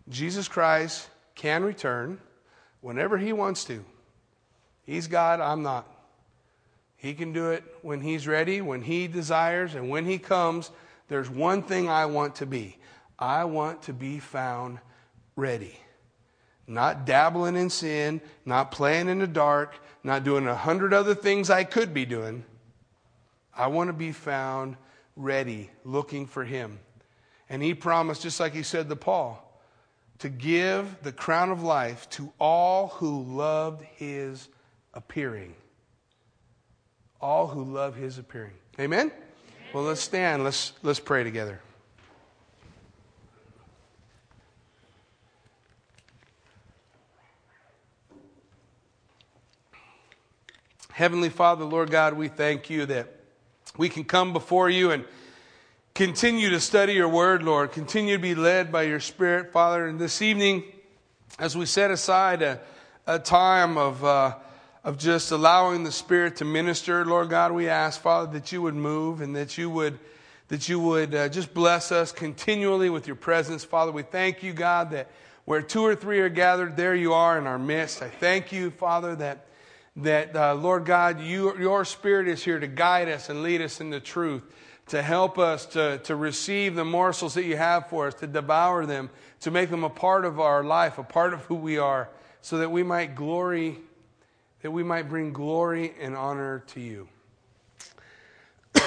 [0.09, 2.19] Jesus Christ can return
[2.81, 3.85] whenever he wants to.
[4.85, 5.87] He's God, I'm not.
[6.97, 10.71] He can do it when he's ready, when he desires, and when he comes
[11.11, 12.79] there's one thing I want to be
[13.19, 14.79] I want to be found
[15.37, 15.79] ready.
[16.67, 21.51] Not dabbling in sin, not playing in the dark, not doing a hundred other things
[21.51, 22.45] I could be doing.
[23.55, 24.77] I want to be found
[25.17, 26.79] ready, looking for Him.
[27.51, 29.45] And He promised, just like He said to Paul,
[30.21, 34.49] to give the crown of life to all who loved His
[34.95, 35.57] appearing.
[37.21, 38.55] All who love His appearing.
[38.79, 39.11] Amen?
[39.73, 40.43] Well, let's stand.
[40.43, 41.61] Let's, let's pray together.
[50.91, 53.15] Heavenly Father, Lord God, we thank you that
[53.77, 55.05] we can come before you and
[55.95, 57.71] continue to study your word, Lord.
[57.71, 59.87] Continue to be led by your Spirit, Father.
[59.87, 60.65] And this evening,
[61.39, 62.61] as we set aside a,
[63.07, 64.35] a time of, uh,
[64.83, 68.75] of just allowing the Spirit to minister, Lord God, we ask, Father, that you would
[68.75, 69.99] move and that you would,
[70.49, 73.65] that you would uh, just bless us continually with your presence.
[73.65, 75.11] Father, we thank you, God, that
[75.45, 78.03] where two or three are gathered, there you are in our midst.
[78.03, 79.47] I thank you, Father, that
[79.97, 83.81] that, uh, Lord God, you, your Spirit is here to guide us and lead us
[83.81, 84.43] in the truth,
[84.89, 88.87] to help us to, to receive the morsels that you have for us, to devour
[88.87, 89.11] them,
[89.41, 92.09] to make them a part of our life, a part of who we are,
[92.41, 93.79] so that we might glory,
[94.63, 97.09] that we might bring glory and honor to you.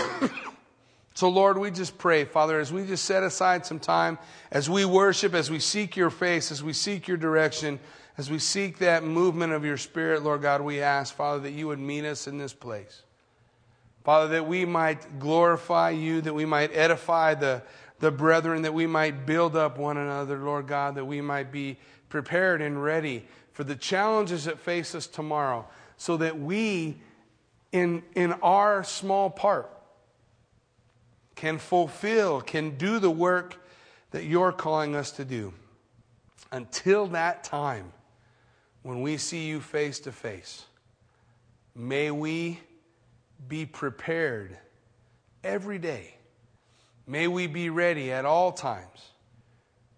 [1.13, 4.17] so, Lord, we just pray, Father, as we just set aside some time,
[4.51, 7.80] as we worship, as we seek your face, as we seek your direction,
[8.17, 11.67] as we seek that movement of your Spirit, Lord God, we ask, Father, that you
[11.67, 13.01] would meet us in this place.
[14.03, 17.63] Father, that we might glorify you, that we might edify the,
[17.99, 21.78] the brethren, that we might build up one another, Lord God, that we might be
[22.09, 26.97] prepared and ready for the challenges that face us tomorrow, so that we,
[27.72, 29.70] in, in our small part,
[31.36, 33.64] can fulfill, can do the work
[34.12, 35.54] that you're calling us to do.
[36.51, 37.93] Until that time,
[38.82, 40.66] when we see you face to face,
[41.76, 42.60] may we
[43.47, 44.58] be prepared
[45.43, 46.16] every day.
[47.08, 49.12] May we be ready at all times.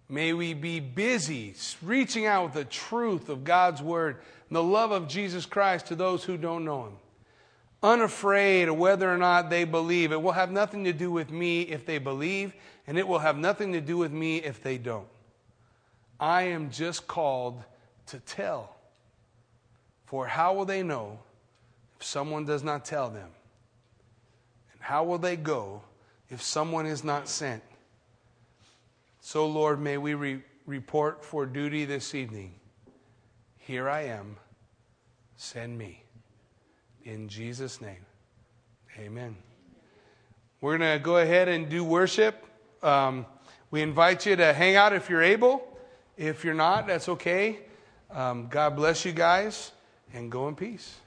[0.07, 4.17] May we be busy reaching out with the truth of God's word
[4.49, 6.93] and the love of Jesus Christ to those who don't know him.
[7.81, 10.11] Unafraid of whether or not they believe.
[10.11, 12.53] It will have nothing to do with me if they believe,
[12.87, 15.07] and it will have nothing to do with me if they don't.
[16.19, 17.63] I am just called
[18.07, 18.75] to tell
[20.05, 21.19] for how will they know
[21.99, 23.29] if someone does not tell them?
[24.73, 25.81] And how will they go
[26.29, 27.63] if someone is not sent?
[29.27, 32.53] So, Lord, may we re- report for duty this evening.
[33.57, 34.37] Here I am.
[35.35, 36.03] Send me.
[37.05, 38.05] In Jesus' name,
[38.99, 39.35] amen.
[40.61, 42.45] We're going to go ahead and do worship.
[42.83, 43.25] Um,
[43.71, 45.75] we invite you to hang out if you're able.
[46.17, 47.61] If you're not, that's okay.
[48.11, 49.71] Um, God bless you guys
[50.13, 50.99] and go in peace.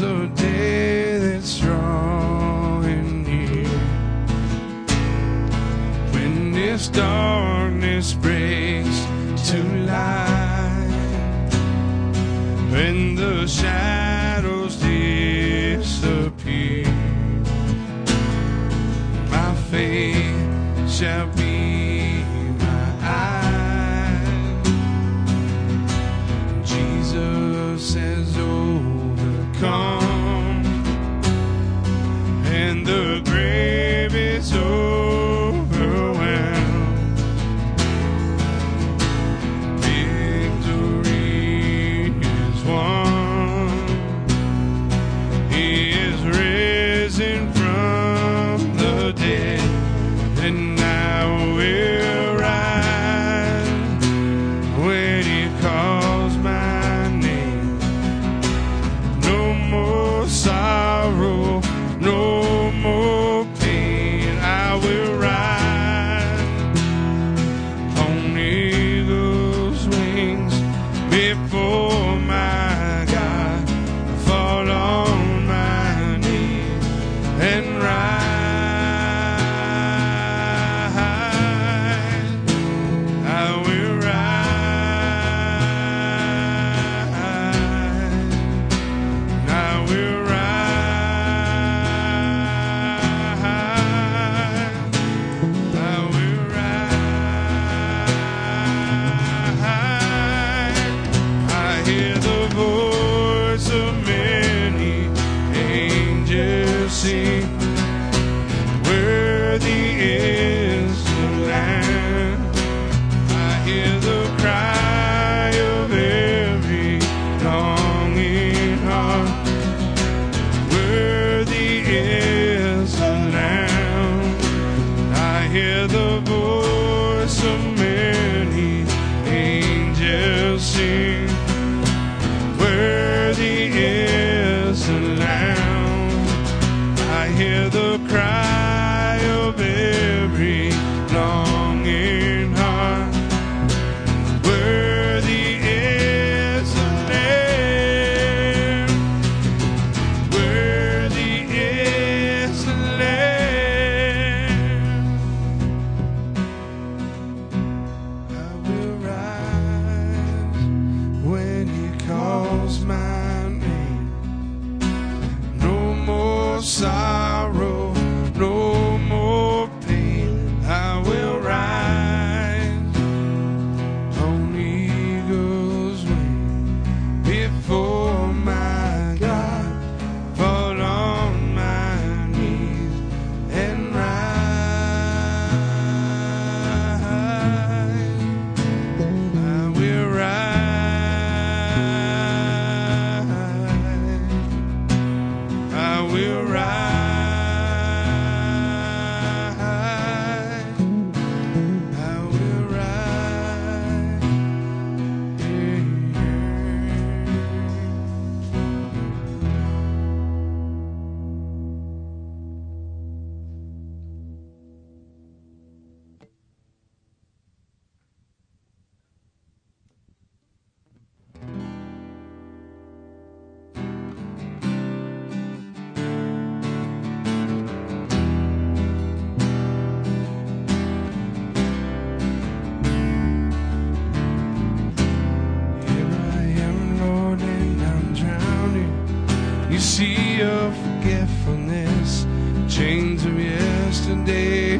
[0.00, 3.68] winds of day that's strong near.
[6.12, 7.37] When.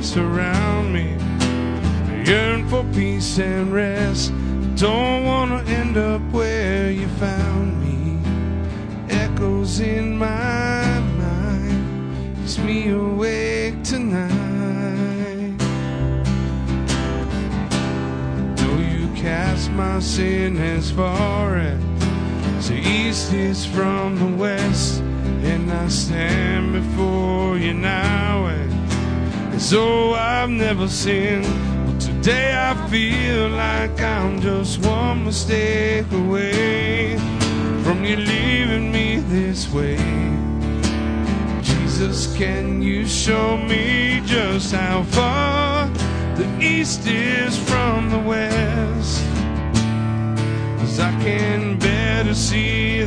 [0.09, 0.58] surround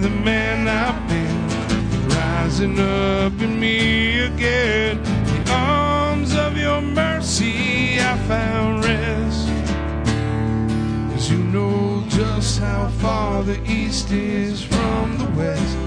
[0.01, 5.03] the man I've been rising up in me again.
[5.03, 9.47] The arms of your mercy I found rest.
[11.11, 15.77] Cause you know just how far the east is from the west.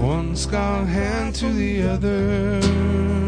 [0.00, 3.27] One scar hand to the other.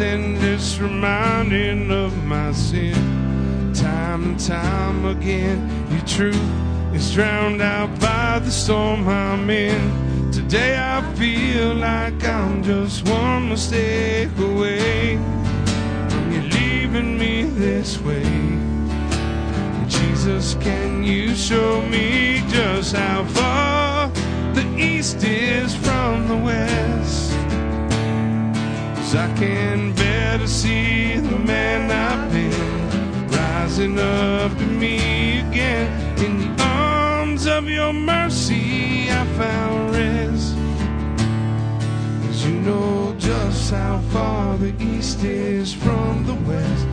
[0.00, 2.94] And this reminding of my sin.
[3.74, 5.58] Time and time again,
[5.90, 10.30] your truth is drowned out by the storm I'm in.
[10.30, 15.16] Today I feel like I'm just one mistake away
[16.08, 18.22] from you leaving me this way.
[19.88, 24.08] Jesus, can you show me just how far
[24.54, 27.27] the east is from the west?
[29.08, 35.88] Cause I can better see the man I've been rising up to me again.
[36.18, 40.54] In the arms of your mercy, I found rest.
[42.26, 46.86] Cause you know just how far the east is from the west.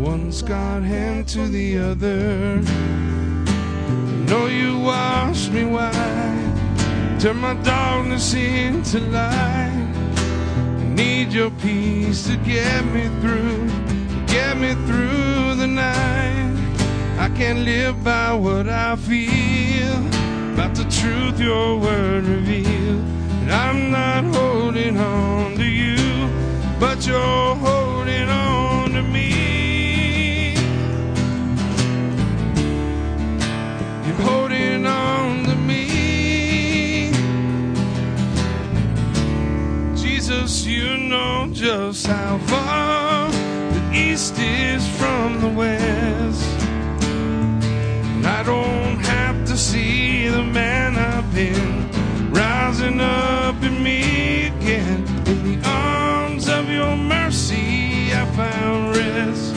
[0.00, 2.60] One scarred hand to the other.
[2.66, 10.01] I know you wash me white, turn my darkness into light.
[10.94, 13.66] Need your peace to get me through,
[14.26, 16.54] get me through the night.
[17.18, 19.96] I can't live by what I feel,
[20.54, 23.00] but the truth your word reveals.
[23.40, 26.28] And I'm not holding on to you,
[26.78, 30.52] but you're holding on to me.
[34.06, 35.61] You're holding on to me.
[40.22, 46.60] Jesus, you know just how far the east is from the west.
[47.02, 51.90] And I don't have to see the man I've been
[52.30, 55.02] rising up in me again.
[55.26, 59.56] In the arms of your mercy, I found rest.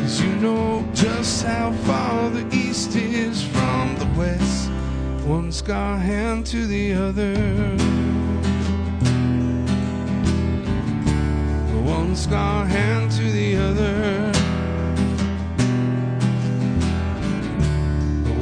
[0.00, 4.70] Cause you know just how far the east is from the west.
[5.26, 8.11] One scar hand to the other.
[12.12, 14.32] One scar hand to the other.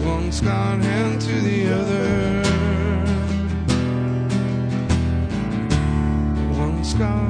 [0.05, 2.43] One scar hand to the other.
[6.59, 7.30] One scar